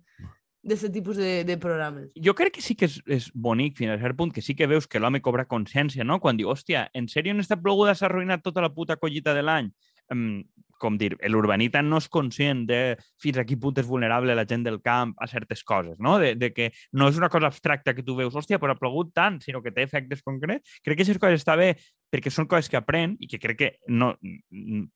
d'aquest 0.61 0.93
tipus 0.93 1.17
de, 1.17 1.43
de 1.47 1.57
programes. 1.57 2.11
Jo 2.19 2.35
crec 2.35 2.57
que 2.57 2.63
sí 2.63 2.75
que 2.75 2.89
és, 2.89 2.99
és 3.07 3.29
bonic 3.33 3.77
fins 3.79 3.93
a 3.95 3.99
cert 4.01 4.17
punt, 4.19 4.33
que 4.35 4.43
sí 4.43 4.55
que 4.55 4.67
veus 4.67 4.87
que 4.87 4.99
l'home 4.99 5.21
cobra 5.23 5.47
consciència, 5.47 6.03
no? 6.03 6.19
Quan 6.19 6.39
diu, 6.39 6.51
hòstia, 6.51 6.89
en 6.93 7.07
sèrio 7.11 7.35
en 7.35 7.43
esta 7.43 7.59
ploguda 7.61 7.95
s'ha 7.95 8.09
arruïnat 8.09 8.43
tota 8.43 8.63
la 8.65 8.73
puta 8.75 8.99
collita 8.99 9.35
de 9.37 9.45
l'any? 9.45 9.71
Um, 10.09 10.41
com 10.79 10.95
dir, 10.97 11.11
l'urbanita 11.29 11.83
no 11.83 11.99
és 11.99 12.07
conscient 12.09 12.63
de 12.65 12.95
fins 13.21 13.37
a 13.37 13.43
quin 13.45 13.59
punt 13.61 13.77
és 13.81 13.87
vulnerable 13.87 14.33
la 14.33 14.47
gent 14.47 14.63
del 14.65 14.79
camp 14.81 15.11
a 15.19 15.27
certes 15.29 15.61
coses, 15.67 15.99
no? 15.99 16.17
De, 16.23 16.33
de 16.39 16.49
que 16.55 16.71
no 16.95 17.11
és 17.11 17.19
una 17.19 17.29
cosa 17.29 17.51
abstracta 17.51 17.93
que 17.93 18.05
tu 18.07 18.15
veus, 18.17 18.35
hòstia, 18.35 18.59
però 18.63 18.73
ha 18.73 18.79
plogut 18.79 19.11
tant, 19.13 19.41
sinó 19.43 19.61
que 19.61 19.75
té 19.75 19.85
efectes 19.85 20.23
concrets. 20.25 20.79
Crec 20.79 20.95
que 20.95 21.03
aquestes 21.03 21.21
coses 21.21 21.43
està 21.43 21.59
bé 21.59 21.73
perquè 22.09 22.31
són 22.33 22.47
coses 22.49 22.69
que 22.69 22.79
aprèn 22.79 23.15
i 23.21 23.29
que 23.29 23.39
crec 23.41 23.59
que 23.59 23.71
no, 23.87 24.13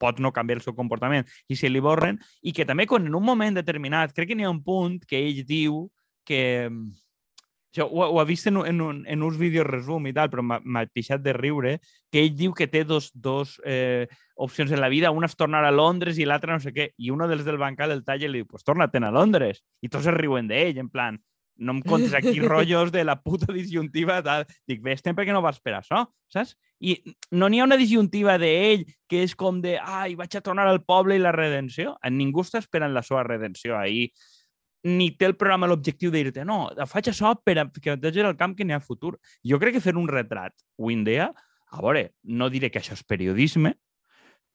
pot 0.01 0.19
no 0.19 0.33
canviar 0.33 0.59
el 0.59 0.65
seu 0.65 0.75
comportament 0.77 1.27
i 1.47 1.57
se 1.59 1.69
li 1.69 1.81
borren, 1.83 2.19
i 2.41 2.53
que 2.55 2.65
també 2.65 2.87
quan 2.89 3.07
en 3.07 3.15
un 3.15 3.25
moment 3.25 3.61
determinat, 3.61 4.13
crec 4.15 4.31
que 4.31 4.37
n'hi 4.37 4.47
ha 4.47 4.53
un 4.53 4.63
punt 4.65 4.99
que 5.07 5.19
ell 5.19 5.43
diu 5.47 5.85
que 6.27 6.43
això 7.73 7.87
ho, 7.89 8.03
ho 8.05 8.19
ha 8.21 8.25
vist 8.25 8.47
en, 8.47 8.59
en, 8.69 8.81
un, 8.85 9.01
en 9.09 9.23
uns 9.25 9.37
vídeos 9.37 9.65
resum 9.65 10.05
i 10.07 10.13
tal, 10.13 10.29
però 10.29 10.43
m'ha 10.45 10.85
pixat 10.93 11.23
de 11.25 11.33
riure, 11.33 11.79
que 12.13 12.21
ell 12.21 12.35
diu 12.37 12.53
que 12.53 12.67
té 12.69 12.83
dos, 12.85 13.09
dos 13.13 13.57
eh, 13.65 14.05
opcions 14.37 14.71
en 14.71 14.81
la 14.81 14.91
vida, 14.93 15.11
una 15.11 15.29
és 15.29 15.35
tornar 15.35 15.63
a 15.65 15.73
Londres 15.73 16.19
i 16.21 16.27
l'altra 16.29 16.53
no 16.53 16.61
sé 16.61 16.73
què, 16.75 16.91
i 17.01 17.09
un 17.09 17.25
dels 17.25 17.45
del 17.45 17.57
bancal 17.57 17.95
el 17.95 18.03
talla 18.05 18.29
i 18.29 18.31
li 18.31 18.43
diu, 18.43 18.49
pues 18.51 18.65
torna-te'n 18.67 19.09
a 19.09 19.13
Londres. 19.13 19.63
I 19.81 19.89
tots 19.89 20.05
es 20.05 20.17
riuen 20.17 20.47
d'ell, 20.47 20.77
en 20.85 20.91
plan, 20.93 21.17
no 21.57 21.75
em 21.77 21.81
contes 21.85 22.13
aquí 22.17 22.39
rotllos 22.41 22.91
de 22.91 23.03
la 23.03 23.17
puta 23.21 23.53
disjuntiva, 23.53 24.21
tal. 24.25 24.45
Dic, 24.67 24.81
ves 24.83 25.03
perquè 25.05 25.33
no 25.33 25.41
vas 25.45 25.59
per 25.61 25.77
això, 25.77 26.03
saps? 26.31 26.55
I 26.83 26.97
no 27.31 27.47
n'hi 27.47 27.61
ha 27.61 27.67
una 27.67 27.79
disjuntiva 27.79 28.37
d'ell 28.41 28.85
que 29.07 29.23
és 29.23 29.35
com 29.39 29.61
de, 29.63 29.77
ai, 29.79 30.15
vaig 30.19 30.35
a 30.35 30.43
tornar 30.43 30.67
al 30.67 30.83
poble 30.83 31.15
i 31.15 31.21
la 31.21 31.31
redenció. 31.35 31.97
Ningú 32.09 32.43
està 32.43 32.59
esperant 32.63 32.93
la 32.93 33.05
seva 33.05 33.23
redenció 33.27 33.77
ahir 33.77 34.09
ni 34.83 35.13
té 35.15 35.29
el 35.29 35.37
programa 35.39 35.69
l'objectiu 35.71 36.11
de 36.11 36.25
dir-te 36.25 36.43
no, 36.43 36.67
faig 36.91 37.07
això 37.07 37.31
per 37.39 37.55
a 37.61 37.65
que 37.71 37.93
et 37.95 38.17
el 38.19 38.35
camp 38.35 38.55
que 38.57 38.65
n'hi 38.65 38.75
ha 38.75 38.83
futur. 38.83 39.15
Jo 39.47 39.59
crec 39.59 39.77
que 39.77 39.83
fer 39.83 39.95
un 39.95 40.09
retrat 40.11 40.53
avui 40.79 40.99
en 40.99 41.03
dia 41.07 41.31
A 41.73 41.81
veure, 41.81 42.11
no 42.21 42.51
diré 42.53 42.69
que 42.69 42.77
això 42.77 42.93
és 42.93 43.01
periodisme, 43.01 43.71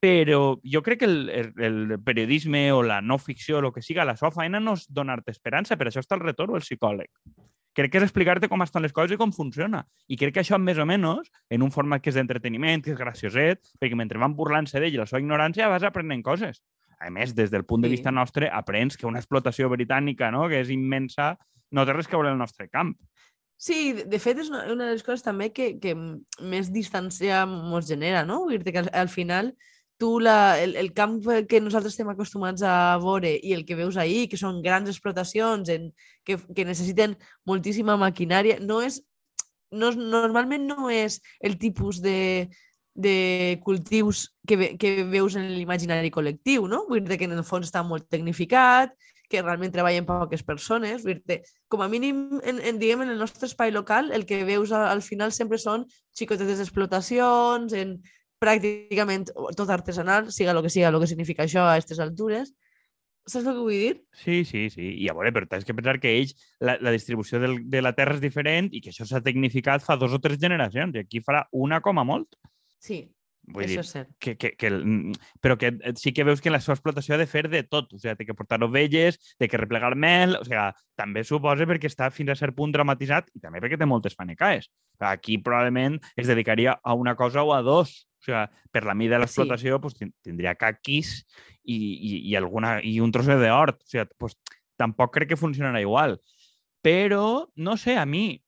però 0.01 0.59
jo 0.63 0.83
crec 0.87 1.01
que 1.03 1.09
el, 1.09 1.29
el, 1.31 1.53
el 1.59 2.01
periodisme 2.05 2.71
o 2.73 2.83
la 2.87 3.01
no 3.03 3.19
ficció 3.19 3.59
o 3.59 3.67
el 3.67 3.73
que 3.75 3.83
siga, 3.83 4.07
la 4.07 4.17
seva 4.17 4.31
feina 4.35 4.61
no 4.63 4.77
és 4.79 4.87
donar-te 4.89 5.35
esperança, 5.35 5.77
per 5.77 5.91
això 5.91 6.03
està 6.05 6.19
el 6.19 6.25
retorn 6.25 6.55
o 6.55 6.59
el 6.59 6.67
psicòleg. 6.67 7.11
Crec 7.79 7.93
que 7.93 8.01
és 8.01 8.07
explicar-te 8.09 8.49
com 8.51 8.63
estan 8.65 8.83
les 8.83 8.95
coses 8.95 9.15
i 9.15 9.19
com 9.21 9.31
funciona. 9.35 9.85
I 10.11 10.17
crec 10.19 10.35
que 10.35 10.43
això, 10.43 10.59
més 10.59 10.79
o 10.83 10.87
menys, 10.89 11.29
en 11.51 11.63
un 11.63 11.71
format 11.75 12.03
que 12.03 12.11
és 12.11 12.19
d'entreteniment, 12.19 12.83
que 12.83 12.95
és 12.95 12.99
gracioset, 12.99 13.61
perquè 13.79 13.99
mentre 13.99 14.19
van 14.19 14.35
burlant-se 14.39 14.81
d'ell 14.83 14.97
i 14.97 14.99
la 14.99 15.07
seva 15.07 15.23
ignorància 15.23 15.71
vas 15.71 15.87
aprenent 15.87 16.25
coses. 16.27 16.63
A 16.99 17.11
més, 17.15 17.35
des 17.39 17.53
del 17.53 17.63
punt 17.63 17.85
de 17.85 17.91
vista 17.91 18.11
nostre, 18.11 18.49
aprens 18.51 18.97
que 18.99 19.07
una 19.07 19.21
explotació 19.23 19.69
britànica, 19.71 20.33
no?, 20.35 20.49
que 20.51 20.59
és 20.59 20.73
immensa, 20.75 21.37
no 21.71 21.85
té 21.87 21.95
res 21.95 22.11
que 22.11 22.19
veure 22.19 22.33
el 22.35 22.41
nostre 22.41 22.67
camp. 22.67 22.97
Sí, 23.59 23.93
de 24.07 24.19
fet 24.23 24.39
és 24.39 24.51
una, 24.51 24.65
una 24.73 24.87
de 24.87 24.97
les 24.97 25.03
coses 25.07 25.23
també 25.27 25.51
que, 25.55 25.73
que 25.83 25.95
més 25.95 26.71
distància 26.75 27.43
ens 27.47 27.89
genera, 27.91 28.25
no? 28.27 28.45
Vull 28.47 28.63
dir 28.63 28.75
que 28.75 28.83
al, 28.85 28.91
al 28.95 29.11
final 29.11 29.53
tu 29.99 30.21
la, 30.21 30.61
el, 30.63 30.77
el 30.77 30.93
camp 30.95 31.19
que 31.51 31.61
nosaltres 31.61 31.93
estem 31.93 32.09
acostumats 32.13 32.63
a 32.63 32.97
veure 33.03 33.33
i 33.35 33.53
el 33.57 33.65
que 33.67 33.77
veus 33.79 33.99
ahir, 33.99 34.29
que 34.31 34.39
són 34.39 34.63
grans 34.63 34.89
explotacions 34.89 35.69
en, 35.75 35.91
que, 36.25 36.39
que 36.55 36.67
necessiten 36.69 37.17
moltíssima 37.49 37.99
maquinària, 37.99 38.61
no 38.63 38.79
és, 38.87 39.03
no, 39.75 39.91
normalment 39.93 40.69
no 40.71 40.89
és 40.95 41.19
el 41.43 41.59
tipus 41.59 41.99
de, 42.05 42.49
de 42.95 43.61
cultius 43.67 44.29
que, 44.47 44.57
ve, 44.57 44.73
que 44.79 45.03
veus 45.05 45.37
en 45.37 45.51
l'imaginari 45.51 46.15
col·lectiu, 46.15 46.71
no? 46.71 46.85
Vull 46.89 47.05
dir 47.07 47.19
que 47.19 47.27
en 47.27 47.37
el 47.37 47.47
fons 47.47 47.67
està 47.67 47.83
molt 47.83 48.07
tecnificat, 48.11 48.95
que 49.29 49.43
realment 49.43 49.71
treballen 49.75 50.07
poques 50.09 50.43
persones. 50.43 51.05
Dir 51.05 51.43
com 51.69 51.83
a 51.85 51.89
mínim, 51.89 52.41
en, 52.43 52.63
en, 52.65 52.79
diguem, 52.81 53.05
en 53.05 53.13
el 53.13 53.21
nostre 53.21 53.47
espai 53.47 53.71
local, 53.71 54.11
el 54.17 54.25
que 54.27 54.41
veus 54.49 54.73
al, 54.73 54.89
al 54.89 55.03
final 55.05 55.35
sempre 55.37 55.61
són 55.63 55.85
xicotetes 56.17 56.63
d'explotacions, 56.63 57.77
en 57.77 57.99
pràcticament 58.43 59.29
tot 59.59 59.71
artesanal, 59.75 60.33
siga 60.35 60.55
el 60.55 60.63
que 60.65 60.73
siga, 60.73 60.93
el 60.93 61.01
que 61.03 61.11
significa 61.11 61.45
això 61.45 61.67
a 61.67 61.77
aquestes 61.77 62.01
altures. 62.05 62.55
Saps 63.29 63.45
el 63.45 63.59
que 63.59 63.65
vull 63.65 63.77
dir? 63.77 63.97
Sí, 64.17 64.39
sí, 64.49 64.69
sí. 64.73 64.87
I 65.05 65.11
a 65.13 65.15
veure, 65.17 65.35
però 65.37 65.49
tens 65.51 65.67
que 65.69 65.77
pensar 65.77 65.99
que 66.01 66.15
ells, 66.17 66.33
la, 66.65 66.79
la 66.81 66.95
distribució 66.95 67.43
del, 67.43 67.59
de 67.69 67.83
la 67.85 67.93
terra 67.99 68.17
és 68.17 68.25
diferent 68.25 68.71
i 68.73 68.81
que 68.81 68.95
això 68.95 69.05
s'ha 69.05 69.21
tecnificat 69.25 69.85
fa 69.85 69.99
dos 70.01 70.17
o 70.17 70.23
tres 70.25 70.41
generacions 70.41 70.97
i 70.97 71.05
aquí 71.05 71.21
farà 71.21 71.45
una 71.53 71.83
com 71.85 72.01
a 72.01 72.07
molt. 72.09 72.39
Sí, 72.81 73.03
Vull 73.49 73.65
Això 73.65 73.81
dir, 73.81 73.81
és 73.81 73.93
cert. 73.95 74.11
Que, 74.21 74.35
que, 74.37 74.51
que, 74.61 74.71
però 75.41 75.57
que 75.61 75.71
eh, 75.73 75.93
sí 75.97 76.13
que 76.13 76.25
veus 76.27 76.43
que 76.45 76.53
la 76.53 76.61
seva 76.61 76.77
explotació 76.77 77.15
ha 77.17 77.21
de 77.21 77.29
fer 77.31 77.47
de 77.49 77.63
tot. 77.65 77.95
O 77.95 78.01
sigui, 78.01 78.15
té 78.19 78.27
que 78.29 78.37
portar 78.37 78.61
ovelles, 78.65 79.19
té 79.41 79.49
que 79.49 79.61
replegar 79.61 79.95
mel... 79.97 80.37
O 80.41 80.45
sigui, 80.45 80.67
també 80.99 81.25
suposa 81.25 81.69
perquè 81.71 81.89
està 81.89 82.11
fins 82.13 82.35
a 82.35 82.37
cert 82.39 82.57
punt 82.57 82.75
dramatitzat 82.75 83.31
i 83.39 83.41
també 83.41 83.63
perquè 83.65 83.79
té 83.81 83.89
moltes 83.89 84.17
fanecaes. 84.19 84.69
Aquí 85.09 85.39
probablement 85.39 85.99
es 86.19 86.29
dedicaria 86.29 86.77
a 86.83 86.97
una 86.99 87.15
cosa 87.17 87.45
o 87.47 87.55
a 87.55 87.63
dos. 87.63 88.08
O 88.19 88.27
sigui, 88.27 88.45
per 88.75 88.85
la 88.87 88.97
mida 88.99 89.17
de 89.17 89.23
l'explotació 89.23 89.79
sí. 89.79 89.83
pues, 89.85 89.99
tindria 90.27 90.57
caquis 90.59 91.15
i, 91.63 91.77
i, 91.77 92.13
i, 92.31 92.35
alguna, 92.39 92.79
i 92.83 92.99
un 93.05 93.15
trosset 93.15 93.41
d'hort. 93.43 93.83
O 93.85 93.93
sigui, 93.93 94.09
pues, 94.19 94.37
tampoc 94.79 95.15
crec 95.15 95.33
que 95.33 95.41
funcionarà 95.41 95.83
igual. 95.83 96.19
Però, 96.85 97.49
no 97.57 97.77
sé, 97.81 97.97
a 97.99 98.07
mi 98.07 98.39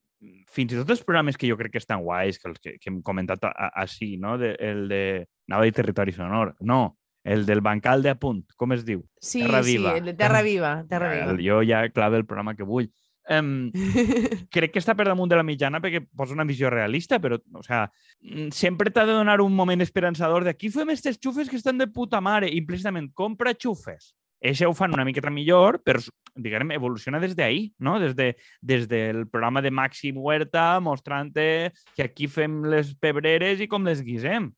fins 0.52 0.74
i 0.74 0.78
tot 0.78 0.90
els 0.92 1.02
programes 1.06 1.38
que 1.40 1.48
jo 1.48 1.56
crec 1.56 1.74
que 1.74 1.80
estan 1.80 2.02
guais, 2.04 2.38
que, 2.38 2.50
els 2.50 2.60
que, 2.60 2.74
que 2.78 2.90
hem 2.92 3.00
comentat 3.02 3.46
així, 3.70 4.16
no? 4.20 4.36
De, 4.40 4.52
el 4.60 4.86
de... 4.90 5.04
Anava 5.48 5.64
a 5.64 5.68
dir 5.68 5.76
Territori 5.76 6.12
Sonor. 6.14 6.54
No, 6.60 6.98
el 7.24 7.46
del 7.46 7.60
bancal 7.60 8.02
de 8.02 8.12
Apunt, 8.12 8.44
com 8.56 8.72
es 8.76 8.84
diu? 8.86 9.02
Sí, 9.20 9.42
Terra 9.42 9.62
Viva. 9.66 9.94
sí, 9.94 9.98
el 9.98 10.10
de 10.12 10.14
Terra 10.14 10.42
Viva. 10.42 10.74
Terra 10.88 11.12
Viva. 11.14 11.38
Jo 11.42 11.60
ja 11.66 11.82
clave 11.92 12.20
el 12.20 12.26
programa 12.26 12.54
que 12.56 12.68
vull. 12.68 12.90
Um, 13.30 13.70
crec 14.50 14.72
que 14.74 14.80
està 14.82 14.96
per 14.98 15.04
damunt 15.06 15.30
de 15.30 15.36
la 15.38 15.44
mitjana 15.46 15.78
perquè 15.78 16.00
posa 16.18 16.34
una 16.34 16.46
visió 16.48 16.70
realista, 16.72 17.20
però 17.22 17.36
o 17.38 17.62
sea, 17.62 17.84
mm, 18.24 18.48
sempre 18.50 18.90
t'ha 18.90 19.04
de 19.06 19.14
donar 19.14 19.38
un 19.40 19.54
moment 19.54 19.84
esperançador 19.84 20.42
de 20.42 20.50
aquí 20.50 20.70
fem 20.74 20.88
aquestes 20.88 21.20
xufes 21.22 21.48
que 21.48 21.60
estan 21.60 21.78
de 21.78 21.86
puta 21.86 22.18
mare, 22.20 22.50
implícitament 22.50 23.12
compra 23.14 23.54
xufes. 23.54 24.16
Eixe 24.40 24.66
ho 24.66 24.72
fan 24.74 24.96
una 24.96 25.04
miqueta 25.04 25.30
millor, 25.30 25.78
però, 25.84 26.00
diguem, 26.34 26.72
evoluciona 26.72 27.20
des 27.20 27.36
d'ahir, 27.36 27.68
no? 27.78 27.98
Des, 28.00 28.16
de, 28.16 28.32
des 28.60 28.88
del 28.88 29.26
programa 29.28 29.60
de 29.62 29.70
Maxi 29.70 30.10
Huerta 30.16 30.80
mostrant 30.80 31.30
que 31.36 32.02
aquí 32.02 32.26
fem 32.26 32.64
les 32.72 32.94
pebreres 32.96 33.60
i 33.60 33.68
com 33.68 33.84
les 33.86 34.02
guisem. 34.02 34.48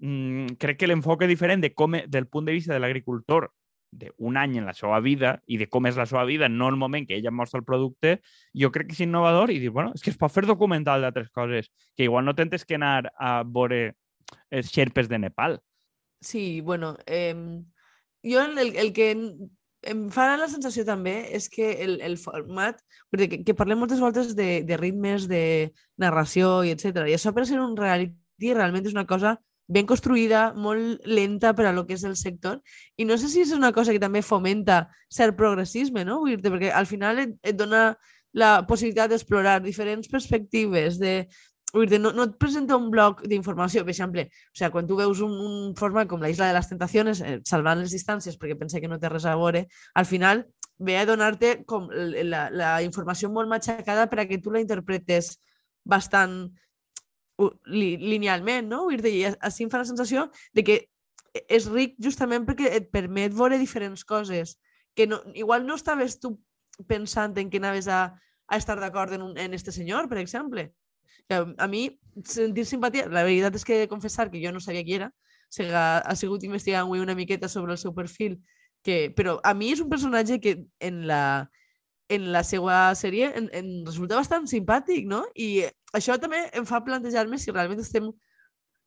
Mm, 0.00 0.56
crec 0.58 0.80
que 0.80 0.88
l'enfoc 0.90 1.22
diferent 1.28 1.62
de 1.62 1.70
com, 1.74 1.94
del 2.08 2.26
punt 2.26 2.48
de 2.48 2.56
vista 2.56 2.74
de 2.74 2.80
l'agricultor 2.80 3.52
d'un 3.96 4.36
any 4.40 4.58
en 4.60 4.66
la 4.68 4.74
seva 4.76 5.00
vida 5.00 5.36
i 5.46 5.58
de 5.60 5.68
com 5.72 5.88
és 5.88 5.98
la 5.98 6.06
seva 6.06 6.24
vida, 6.28 6.48
no 6.48 6.68
el 6.68 6.76
moment 6.76 7.06
que 7.08 7.16
ella 7.16 7.32
mostra 7.34 7.60
el 7.60 7.66
producte, 7.66 8.20
jo 8.54 8.70
crec 8.74 8.90
que 8.90 8.96
és 8.98 9.04
innovador 9.06 9.52
i 9.52 9.60
dir, 9.62 9.72
bueno, 9.74 9.92
és 9.94 10.04
que 10.04 10.12
es 10.12 10.20
pot 10.20 10.32
fer 10.32 10.46
documental 10.46 11.04
d'altres 11.04 11.30
coses, 11.30 11.70
que 11.96 12.08
igual 12.08 12.24
no 12.24 12.36
tentes 12.36 12.64
que 12.64 12.76
anar 12.76 13.12
a 13.18 13.40
veure 13.42 13.96
els 14.50 14.72
xerpes 14.72 15.08
de 15.08 15.18
Nepal. 15.18 15.60
Sí, 16.20 16.60
bueno, 16.60 16.96
eh, 17.06 17.34
jo 18.24 18.42
el, 18.42 18.76
el 18.76 18.92
que 18.92 19.12
em 19.86 20.06
fa 20.10 20.32
la 20.38 20.48
sensació 20.50 20.84
també 20.86 21.14
és 21.36 21.48
que 21.52 21.70
el, 21.84 21.98
el 22.02 22.16
format, 22.18 22.80
perquè 23.12 23.28
que, 23.30 23.40
que 23.46 23.56
parlem 23.58 23.78
moltes 23.82 24.02
voltes 24.02 24.34
de, 24.38 24.62
de 24.66 24.78
ritmes, 24.80 25.28
de 25.30 25.72
narració 26.02 26.62
i 26.66 26.72
etc. 26.74 27.06
I 27.06 27.16
això 27.16 27.32
per 27.36 27.46
ser 27.46 27.60
un 27.62 27.76
reality 27.78 28.54
realment 28.54 28.88
és 28.88 28.96
una 28.96 29.06
cosa 29.06 29.36
ben 29.66 29.86
construïda, 29.86 30.52
molt 30.54 31.02
lenta 31.06 31.52
per 31.58 31.66
a 31.66 31.72
lo 31.74 31.86
que 31.86 31.96
és 31.96 32.04
el 32.06 32.16
sector. 32.16 32.60
I 32.96 33.06
no 33.08 33.18
sé 33.18 33.30
si 33.32 33.42
és 33.42 33.52
una 33.56 33.72
cosa 33.74 33.92
que 33.92 34.02
també 34.02 34.22
fomenta 34.22 34.86
cert 35.10 35.36
progressisme, 35.38 36.04
no? 36.06 36.20
Vull 36.22 36.36
dir 36.36 36.52
perquè 36.52 36.70
al 36.70 36.86
final 36.86 37.18
et, 37.24 37.34
et 37.42 37.58
dona 37.58 37.90
la 38.36 38.60
possibilitat 38.68 39.10
d'explorar 39.10 39.58
diferents 39.64 40.08
perspectives, 40.12 41.00
de 41.00 41.26
Vull 41.74 41.90
dir, 41.90 41.98
no, 42.00 42.12
no 42.14 42.24
et 42.28 42.36
presenta 42.40 42.76
un 42.78 42.86
bloc 42.92 43.24
d'informació, 43.28 43.82
per 43.84 43.92
exemple, 43.92 44.22
o 44.30 44.56
sigui, 44.56 44.70
quan 44.72 44.86
tu 44.88 44.96
veus 44.96 45.18
un, 45.24 45.32
un 45.44 45.72
format 45.76 46.08
com 46.08 46.22
la 46.22 46.30
Isla 46.32 46.48
de 46.48 46.54
les 46.56 46.70
Tentacions, 46.70 47.20
eh, 47.20 47.40
salvant 47.44 47.82
les 47.82 47.92
distàncies 47.92 48.38
perquè 48.40 48.56
pensa 48.56 48.80
que 48.80 48.88
no 48.88 49.00
té 49.02 49.10
res 49.12 49.26
a 49.26 49.34
veure, 49.36 49.66
al 49.98 50.06
final 50.08 50.44
ve 50.78 50.96
a 50.96 51.04
donar-te 51.08 51.50
com 51.68 51.90
la, 51.90 52.46
la 52.52 52.70
informació 52.86 53.28
molt 53.32 53.50
matxacada 53.50 54.06
que 54.08 54.38
tu 54.38 54.54
la 54.54 54.62
interpretes 54.62 55.34
bastant 55.84 56.46
li, 57.38 57.96
linealment, 58.00 58.68
no? 58.70 58.84
Vull 58.88 59.02
dir, 59.04 59.34
així 59.44 59.66
em 59.66 59.72
fa 59.72 59.82
la 59.82 59.88
sensació 59.88 60.28
de 60.56 60.64
que 60.66 60.78
és 61.52 61.68
ric 61.68 61.96
justament 62.02 62.46
perquè 62.48 62.70
et 62.78 62.88
permet 62.92 63.34
veure 63.36 63.58
diferents 63.60 64.04
coses 64.08 64.56
que 64.96 65.06
no, 65.06 65.20
igual 65.34 65.66
no 65.66 65.76
estaves 65.76 66.18
tu 66.20 66.38
pensant 66.88 67.36
en 67.36 67.50
que 67.52 67.60
anaves 67.60 67.88
a, 67.88 68.16
a 68.48 68.56
estar 68.56 68.78
d'acord 68.80 69.12
en, 69.12 69.22
un, 69.22 69.38
en 69.38 69.54
este 69.54 69.72
senyor, 69.72 70.08
per 70.08 70.18
exemple, 70.18 70.70
a 71.28 71.66
mi 71.68 72.00
sentir 72.24 72.64
simpatia, 72.66 73.08
la 73.12 73.24
veritat 73.26 73.56
és 73.56 73.64
que 73.64 73.76
he 73.76 73.84
de 73.84 73.90
confessar 73.90 74.30
que 74.30 74.40
jo 74.40 74.52
no 74.52 74.60
sabia 74.60 74.84
qui 74.84 74.96
era, 74.96 75.10
o 75.10 75.52
sigui, 75.52 75.72
ha, 75.74 75.98
ha 76.00 76.14
sigut 76.16 76.44
investigant 76.46 76.86
avui 76.86 77.02
una 77.02 77.16
miqueta 77.18 77.48
sobre 77.48 77.74
el 77.76 77.80
seu 77.82 77.94
perfil, 77.94 78.38
que, 78.84 79.10
però 79.16 79.36
a 79.44 79.52
mi 79.54 79.72
és 79.74 79.82
un 79.82 79.90
personatge 79.90 80.40
que 80.40 80.56
en 80.80 81.06
la, 81.10 81.50
en 82.08 82.30
la 82.32 82.42
seva 82.46 82.94
sèrie 82.94 83.32
em, 83.38 83.48
em 83.52 83.70
resulta 83.86 84.18
bastant 84.18 84.46
simpàtic, 84.50 85.06
no? 85.10 85.24
I 85.34 85.66
això 85.96 86.18
també 86.22 86.44
em 86.54 86.66
fa 86.68 86.82
plantejar-me 86.86 87.38
si 87.38 87.54
realment 87.54 87.82
estem 87.82 88.12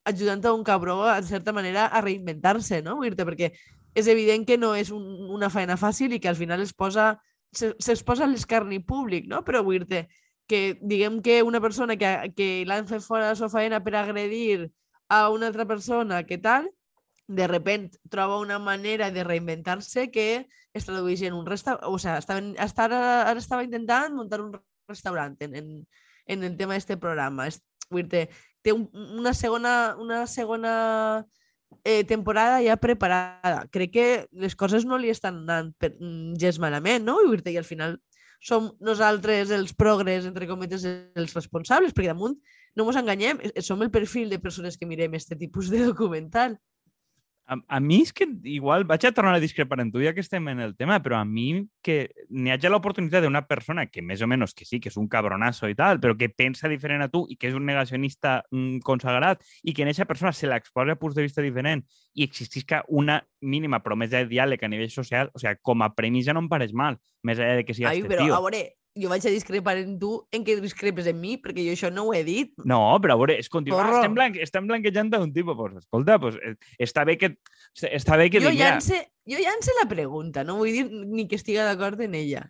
ajudant 0.09 0.45
a 0.45 0.53
un 0.55 0.63
cabró, 0.63 1.01
en 1.11 1.25
certa 1.27 1.53
manera, 1.53 1.87
a 1.87 2.01
reinventar-se, 2.01 2.81
no? 2.81 2.95
Vull 3.01 3.17
perquè 3.17 3.51
és 3.97 4.07
evident 4.07 4.45
que 4.47 4.57
no 4.57 4.73
és 4.75 4.91
un, 4.95 5.03
una 5.35 5.49
feina 5.49 5.77
fàcil 5.77 6.13
i 6.13 6.19
que 6.19 6.29
al 6.31 6.39
final 6.39 6.61
es 6.63 6.73
posa 6.73 7.17
se'ls 7.51 8.03
posa 8.05 8.27
l'escarni 8.29 8.79
públic, 8.79 9.27
no? 9.27 9.43
Però 9.43 9.63
vull 9.65 9.85
que 10.49 10.77
diguem 10.81 11.21
que 11.21 11.41
una 11.43 11.61
persona 11.61 11.95
que, 11.97 12.33
que 12.35 12.65
l'han 12.65 12.87
fet 12.89 13.03
fora 13.05 13.27
de 13.27 13.33
la 13.33 13.37
seva 13.37 13.49
feina 13.53 13.83
per 13.85 13.95
agredir 13.95 14.69
a 15.09 15.29
una 15.29 15.47
altra 15.47 15.65
persona, 15.65 16.23
que 16.25 16.37
tal, 16.37 16.69
de 17.27 17.45
repent 17.47 17.91
troba 18.09 18.39
una 18.41 18.57
manera 18.59 19.11
de 19.11 19.23
reinventar-se 19.23 20.09
que 20.09 20.47
es 20.73 20.85
tradueix 20.85 21.23
en 21.27 21.35
un 21.37 21.47
restaurant, 21.47 21.83
o 21.89 21.97
sigui, 22.01 22.53
estava, 22.61 22.99
ara, 23.29 23.39
estava 23.39 23.65
intentant 23.65 24.15
muntar 24.15 24.41
un 24.43 24.53
restaurant 24.89 25.35
en, 25.45 25.55
en, 25.55 25.73
en 26.29 26.45
el 26.45 26.55
tema 26.57 26.77
d'aquest 26.77 27.01
programa. 27.01 27.49
És, 27.49 27.59
vull 27.89 28.07
dir, 28.09 28.27
té 28.61 28.73
un, 28.75 28.87
una 29.17 29.33
segona, 29.33 29.95
una 29.99 30.25
segona 30.27 30.73
eh, 31.83 32.03
temporada 32.03 32.61
ja 32.65 32.77
preparada. 32.77 33.65
Crec 33.71 33.93
que 33.93 34.07
les 34.31 34.55
coses 34.55 34.85
no 34.85 34.97
li 34.97 35.09
estan 35.13 35.43
anant 35.43 35.73
per, 35.79 35.93
gens 36.39 36.61
malament, 36.61 37.05
no? 37.05 37.19
I, 37.25 37.41
i 37.51 37.57
al 37.57 37.67
final 37.67 37.97
som 38.39 38.69
nosaltres 38.79 39.51
els 39.51 39.73
progres, 39.75 40.25
entre 40.25 40.47
cometes, 40.47 40.85
els 40.87 41.35
responsables, 41.35 41.93
perquè 41.95 42.13
damunt, 42.13 42.37
no 42.77 42.85
ens 42.87 42.99
enganyem, 43.01 43.41
som 43.65 43.81
el 43.83 43.91
perfil 43.91 44.29
de 44.31 44.39
persones 44.39 44.77
que 44.79 44.87
mirem 44.87 45.17
aquest 45.17 45.35
tipus 45.39 45.69
de 45.71 45.83
documental. 45.89 46.55
A, 47.49 47.57
a 47.67 47.79
mi 47.81 48.03
és 48.03 48.11
que 48.13 48.27
igual 48.45 48.83
vaig 48.85 49.07
a 49.07 49.11
tornar 49.11 49.33
a 49.33 49.41
discrepar 49.41 49.79
en 49.81 49.89
tu 49.89 50.03
ja 50.03 50.13
que 50.13 50.21
estem 50.21 50.45
en 50.51 50.59
el 50.61 50.75
tema, 50.77 50.99
però 51.01 51.17
a 51.17 51.25
mi 51.25 51.65
que 51.81 52.11
n'hi 52.29 52.53
hagi 52.53 52.69
l'oportunitat 52.69 53.25
d'una 53.25 53.41
persona 53.49 53.87
que 53.89 54.03
més 54.05 54.21
o 54.21 54.27
menys 54.29 54.53
que 54.53 54.67
sí, 54.69 54.77
que 54.79 54.91
és 54.93 54.97
un 55.01 55.07
cabronazo 55.09 55.65
i 55.71 55.73
tal, 55.73 55.97
però 55.99 56.13
que 56.19 56.29
pensa 56.29 56.69
diferent 56.69 57.01
a 57.01 57.09
tu 57.09 57.23
i 57.25 57.39
que 57.41 57.49
és 57.49 57.57
un 57.57 57.65
negacionista 57.65 58.43
mm, 58.51 58.83
consagrat 58.85 59.41
i 59.63 59.73
que 59.73 59.81
en 59.81 59.89
aquesta 59.89 60.05
persona 60.05 60.31
se 60.31 60.45
l'exposa 60.45 60.93
a 60.93 61.01
punts 61.01 61.17
de 61.17 61.25
vista 61.25 61.41
diferent 61.41 61.81
i 62.13 62.27
existisca 62.27 62.83
una 62.87 63.17
mínima 63.41 63.81
promesa 63.81 64.21
de 64.21 64.29
diàleg 64.29 64.61
a 64.61 64.69
nivell 64.69 64.93
social, 64.93 65.33
o 65.33 65.41
sigui, 65.41 65.57
com 65.65 65.81
a 65.81 65.89
premissa 65.95 66.35
no 66.37 66.45
em 66.45 66.51
pareix 66.51 66.75
mal, 66.77 67.01
més 67.25 67.41
enllà 67.41 67.57
de 67.57 67.65
que 67.65 67.73
sigui 67.73 67.89
Ai, 67.89 68.03
però, 68.05 68.29
tio. 68.29 68.37
a 68.37 68.43
veure, 68.45 68.61
jo 68.97 69.09
vaig 69.11 69.25
a 69.27 69.31
discrepar 69.33 69.77
en 69.77 69.97
tu 69.99 70.27
en 70.31 70.43
què 70.47 70.55
discrepes 70.61 71.07
en 71.11 71.19
mi, 71.21 71.37
perquè 71.37 71.63
jo 71.67 71.75
això 71.75 71.91
no 71.93 72.07
ho 72.07 72.13
he 72.13 72.23
dit. 72.23 72.53
No, 72.65 72.81
però 73.03 73.13
a 73.15 73.21
veure, 73.21 73.37
és 73.39 73.49
continuar. 73.49 73.85
Porro. 73.85 73.99
Estem, 74.01 74.15
blanc, 74.17 74.35
estem 74.41 74.67
blanquejant 74.67 75.13
a 75.15 75.21
un 75.23 75.31
tipus. 75.33 75.55
Pues, 75.59 75.77
escolta, 75.83 76.19
pues, 76.19 76.35
eh, 76.43 76.55
està 76.79 77.05
bé 77.05 77.17
que, 77.17 77.35
està 77.93 78.17
bé 78.17 78.29
que 78.29 78.41
Jo 78.41 78.51
llance, 78.51 78.99
jo 79.29 79.37
llance 79.39 79.71
la 79.81 79.87
pregunta, 79.89 80.43
no 80.43 80.57
vull 80.57 80.71
dir 80.73 80.85
ni 80.89 81.27
que 81.27 81.35
estiga 81.39 81.65
d'acord 81.67 81.99
en 82.01 82.15
ella. 82.15 82.49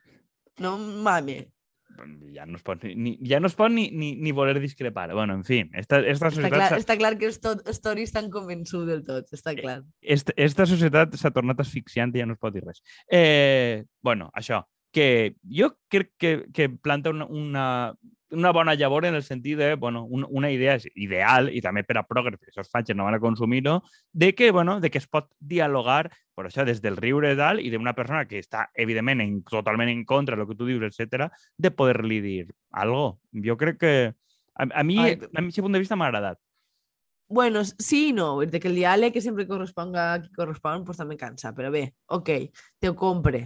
No 0.60 0.78
mame. 0.78 1.50
Ja 2.34 2.46
no 2.48 2.56
es 2.56 2.64
pot 2.64 2.84
ni, 2.88 3.18
ja 3.28 3.42
no 3.44 3.48
es 3.50 3.56
pot 3.60 3.72
ni, 3.74 3.90
ni, 3.92 4.14
ni 4.16 4.32
voler 4.32 4.58
discrepar. 4.62 5.12
Bueno, 5.14 5.34
en 5.34 5.44
fi, 5.44 5.66
esta, 5.74 6.00
esta 6.00 6.30
Està 6.30 6.32
societat... 6.32 6.54
clar, 6.56 6.70
s'ha- 6.70 6.78
està 6.80 6.96
clar 6.98 7.18
que 7.20 7.26
els 7.28 7.42
tot, 7.44 7.66
Story 7.76 8.06
estan 8.08 8.30
convençut 8.32 8.86
del 8.88 9.02
tot, 9.04 9.28
està 9.36 9.52
clar. 9.58 9.82
esta, 10.00 10.32
esta 10.38 10.66
societat 10.70 11.18
s'ha 11.20 11.32
tornat 11.36 11.60
asfixiant 11.60 12.16
i 12.16 12.22
ja 12.22 12.26
no 12.30 12.38
es 12.38 12.40
pot 12.40 12.54
dir 12.56 12.64
res. 12.64 12.80
Eh, 13.12 13.84
bueno, 14.02 14.30
això, 14.34 14.62
que 14.92 15.36
jo 15.44 15.74
crec 15.88 16.14
que, 16.18 16.32
que 16.54 16.70
planta 16.70 17.12
una, 17.12 17.26
una, 17.26 17.66
una 18.32 18.52
bona 18.52 18.74
llavor 18.76 19.06
en 19.06 19.16
el 19.16 19.24
sentit 19.24 19.58
de, 19.58 19.76
bueno, 19.76 20.04
un, 20.06 20.26
una 20.30 20.52
idea 20.52 20.78
ideal, 20.96 21.50
i 21.54 21.62
també 21.62 21.84
per 21.84 21.98
a 22.00 22.06
progres, 22.08 22.40
perquè 22.40 22.64
es 22.64 22.72
faig, 22.72 22.92
no 22.96 23.08
van 23.08 23.18
a 23.18 23.22
consumir-ho, 23.22 23.80
de 24.14 24.34
que, 24.36 24.52
bueno, 24.52 24.80
de 24.80 24.92
que 24.92 25.02
es 25.02 25.08
pot 25.08 25.30
dialogar, 25.40 26.10
per 26.36 26.48
això, 26.48 26.66
des 26.66 26.82
del 26.82 26.98
riure 26.98 27.34
i 27.34 27.38
tal, 27.38 27.60
i 27.60 27.72
d'una 27.74 27.96
persona 27.98 28.26
que 28.30 28.42
està, 28.42 28.70
evidentment, 28.76 29.22
en, 29.26 29.40
totalment 29.44 29.90
en 29.90 30.06
contra 30.06 30.38
del 30.38 30.48
que 30.48 30.58
tu 30.58 30.70
dius, 30.70 30.86
etc 30.86 31.30
de 31.58 31.72
poder-li 31.72 32.22
dir 32.22 32.44
algo. 32.72 33.20
Jo 33.34 33.58
crec 33.58 33.80
que... 33.80 33.96
A, 34.60 34.68
a 34.82 34.84
mi, 34.84 35.00
Ai, 35.00 35.16
a 35.16 35.42
mi, 35.42 35.50
aquest 35.50 35.64
punt 35.64 35.76
de 35.76 35.82
vista 35.82 35.96
m'ha 35.96 36.10
agradat. 36.10 36.40
Bueno, 37.30 37.62
sí 37.64 38.08
i 38.10 38.14
no, 38.14 38.40
de 38.42 38.60
que 38.60 38.68
el 38.72 38.78
diàleg 38.80 39.14
que 39.14 39.22
sempre 39.22 39.46
corresponga 39.48 40.14
a 40.16 40.22
qui 40.22 40.32
correspon, 40.34 40.82
pues 40.84 40.98
també 40.98 41.16
cansa, 41.18 41.54
però 41.54 41.70
bé, 41.70 41.84
ok, 42.10 42.32
te 42.82 42.90
ho 42.90 42.96
compre. 42.98 43.44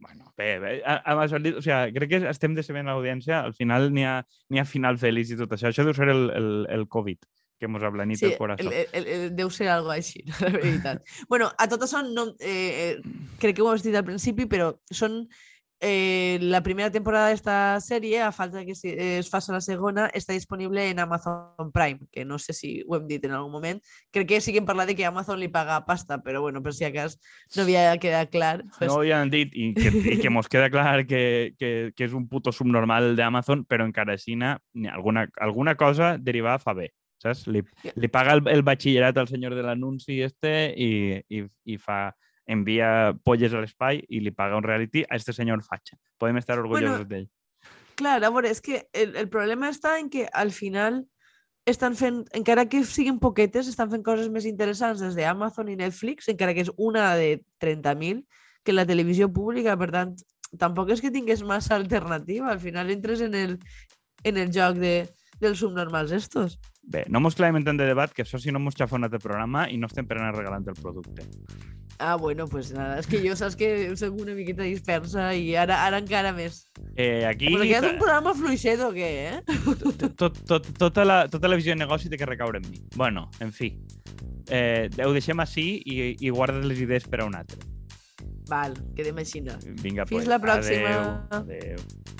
Bueno, 0.00 0.32
bé, 0.36 0.58
bé. 0.58 0.70
A- 0.84 1.02
Amb 1.12 1.20
això, 1.22 1.36
o 1.38 1.62
sigui, 1.62 1.92
crec 1.94 2.08
que 2.10 2.20
estem 2.30 2.54
decebent 2.56 2.88
l'audiència. 2.88 3.42
Al 3.44 3.54
final 3.54 3.90
n'hi 3.94 4.04
ha, 4.08 4.16
ha 4.24 4.64
final 4.66 4.98
feliç 4.98 5.34
i 5.34 5.38
tot 5.38 5.52
això. 5.56 5.68
Això 5.70 5.84
deu 5.86 5.94
ser 5.94 6.08
el, 6.10 6.30
el, 6.34 6.48
el 6.70 6.86
Covid, 6.88 7.18
que 7.60 7.68
mos 7.68 7.82
ha 7.84 7.90
blanit 7.92 8.18
Sí, 8.18 8.26
el 8.32 8.38
corazón. 8.38 8.72
el, 8.72 8.86
el, 8.96 9.06
el, 9.06 9.36
deu 9.36 9.50
ser 9.52 9.68
algo 9.68 9.92
així, 9.92 10.24
la 10.40 10.48
veritat. 10.54 11.04
bueno, 11.28 11.50
a 11.58 11.68
tot 11.68 11.84
això, 11.86 12.00
no, 12.06 12.30
eh, 12.40 12.96
eh, 12.96 13.00
crec 13.38 13.56
que 13.56 13.62
ho 13.62 13.70
has 13.70 13.84
dit 13.84 13.94
al 13.94 14.04
principi, 14.08 14.46
però 14.48 14.72
són 14.90 15.26
eh, 15.80 16.38
la 16.42 16.62
primera 16.62 16.90
temporada 16.90 17.28
d'esta 17.30 17.80
sèrie, 17.80 18.20
a 18.20 18.30
falta 18.32 18.64
que 18.66 18.74
si- 18.74 18.90
eh, 18.92 19.18
es 19.18 19.30
faci 19.30 19.50
la 19.52 19.60
segona, 19.60 20.10
està 20.12 20.32
disponible 20.34 20.88
en 20.90 20.98
Amazon 21.00 21.72
Prime, 21.72 22.00
que 22.12 22.24
no 22.24 22.38
sé 22.38 22.52
si 22.52 22.84
ho 22.86 22.96
hem 22.96 23.06
dit 23.08 23.24
en 23.24 23.32
algun 23.32 23.50
moment. 23.52 23.80
Crec 24.12 24.28
que 24.28 24.40
sí 24.40 24.52
que 24.52 24.58
de 24.86 24.94
que 24.94 25.06
Amazon 25.06 25.40
li 25.40 25.48
paga 25.48 25.84
pasta, 25.86 26.22
però 26.22 26.40
bueno, 26.42 26.62
per 26.62 26.74
si 26.74 26.84
acas 26.84 27.18
no 27.56 27.62
havia 27.62 27.96
quedat 27.98 28.30
clar. 28.30 28.62
Pues, 28.78 28.90
No 28.90 28.98
ho 29.00 29.14
han 29.14 29.30
dit 29.30 29.50
i 29.54 29.72
que, 29.74 29.88
i 29.88 30.18
que 30.20 30.30
mos 30.30 30.48
queda 30.48 30.70
clar 30.70 31.06
que, 31.06 31.54
que, 31.58 31.92
que 31.96 32.04
un 32.12 32.28
puto 32.28 32.52
subnormal 32.52 33.16
d'Amazon, 33.16 33.64
però 33.64 33.84
encara 33.84 34.12
així 34.14 34.36
alguna, 34.92 35.28
alguna 35.40 35.74
cosa 35.76 36.16
derivada 36.18 36.58
fa 36.58 36.74
bé. 36.74 36.92
Saps? 37.20 37.46
Li, 37.52 37.60
li 37.96 38.08
paga 38.08 38.32
el, 38.32 38.46
el 38.48 38.62
al 39.20 39.28
senyor 39.28 39.54
de 39.54 39.62
l'anunci 39.62 40.22
este 40.22 40.72
i, 40.76 41.20
i, 41.28 41.44
i 41.64 41.76
fa 41.76 42.14
envia 42.50 43.12
polles 43.24 43.54
a 43.54 43.62
l'espai 43.62 44.02
i 44.08 44.20
li 44.24 44.32
paga 44.34 44.58
un 44.58 44.66
reality 44.66 45.04
a 45.06 45.18
este 45.18 45.34
senyor 45.36 45.62
fatxa. 45.66 45.98
Podem 46.18 46.40
estar 46.40 46.58
orgullosos 46.58 47.06
d'ell. 47.08 47.28
Clar, 48.00 48.18
a 48.18 48.30
veure, 48.32 48.50
és 48.50 48.62
que 48.64 48.82
el, 48.96 49.14
el 49.20 49.28
problema 49.30 49.70
està 49.70 49.98
en 50.00 50.08
que 50.10 50.26
al 50.32 50.50
final 50.56 51.04
estan 51.68 51.94
fent, 51.96 52.22
encara 52.36 52.66
que 52.70 52.82
siguin 52.88 53.20
poquetes, 53.22 53.68
estan 53.68 53.90
fent 53.92 54.04
coses 54.06 54.30
més 54.32 54.48
interessants 54.48 55.02
des 55.04 55.16
d'Amazon 55.18 55.70
i 55.70 55.78
Netflix, 55.78 56.30
encara 56.32 56.54
que 56.56 56.64
és 56.64 56.72
una 56.80 57.12
de 57.20 57.42
30.000, 57.62 58.24
que 58.64 58.74
la 58.74 58.86
televisió 58.88 59.28
pública, 59.32 59.76
per 59.78 59.90
tant, 59.94 60.14
tampoc 60.58 60.90
és 60.94 61.02
que 61.04 61.12
tingués 61.14 61.44
massa 61.46 61.76
alternativa. 61.76 62.50
Al 62.50 62.60
final 62.60 62.90
entres 62.90 63.22
en 63.24 63.36
el, 63.36 63.58
en 64.24 64.40
el 64.40 64.50
joc 64.52 64.80
de, 64.80 64.94
dels 65.40 65.60
subnormals 65.62 66.12
estos. 66.12 66.58
Bé, 66.82 67.04
no 67.08 67.20
mos 67.20 67.36
clavem 67.38 67.60
en 67.60 67.66
tant 67.66 67.78
de 67.80 67.86
debat, 67.88 68.12
que 68.12 68.24
això 68.24 68.40
si 68.40 68.52
no 68.52 68.60
mos 68.62 68.76
xafa 68.78 68.96
un 68.96 69.06
altre 69.06 69.20
programa 69.22 69.66
i 69.70 69.76
no 69.78 69.90
estem 69.90 70.08
per 70.08 70.18
anar 70.18 70.34
regalant 70.36 70.66
el 70.68 70.78
producte. 70.80 71.26
Ah, 72.00 72.16
bueno, 72.16 72.46
pues 72.48 72.72
nada, 72.72 72.96
és 72.96 73.04
que 73.06 73.18
jo 73.20 73.34
saps 73.36 73.58
que 73.60 73.68
soc 74.00 74.16
una 74.22 74.32
miqueta 74.32 74.64
dispersa 74.64 75.34
i 75.36 75.50
ara, 75.60 75.82
ara 75.84 75.98
encara 76.00 76.30
més. 76.32 76.62
Eh, 76.96 77.26
aquí 77.28 77.50
Però 77.52 77.60
que 77.60 77.76
és 77.76 77.88
un 77.90 77.98
programa 78.00 78.32
fluixet 78.38 78.80
o 78.80 78.88
què, 78.94 79.10
eh? 79.28 79.58
tot, 79.84 79.98
tot, 80.16 80.38
tot, 80.48 80.70
tota, 80.80 81.04
la, 81.04 81.18
tota 81.28 81.50
la 81.52 81.58
visió 81.60 81.76
de 81.76 81.82
negoci 81.82 82.08
té 82.08 82.16
que 82.16 82.28
recaure 82.28 82.62
en 82.62 82.70
mi. 82.70 82.80
Bueno, 82.96 83.28
en 83.44 83.52
fi. 83.52 83.74
Eh, 84.48 84.88
ho 85.04 85.12
deixem 85.12 85.44
així 85.44 85.66
i, 85.84 86.14
i 86.24 86.32
guardes 86.32 86.64
les 86.64 86.80
idees 86.80 87.04
per 87.04 87.20
a 87.20 87.28
un 87.28 87.36
altre. 87.36 87.60
Val, 88.48 88.74
quedem 88.96 89.20
així. 89.20 89.44
no? 89.44 89.60
Vinga, 89.84 90.08
Fins 90.08 90.24
pues, 90.24 90.32
la 90.32 90.40
pròxima. 90.40 90.96
Adeu. 91.36 91.76
adeu. 91.76 92.10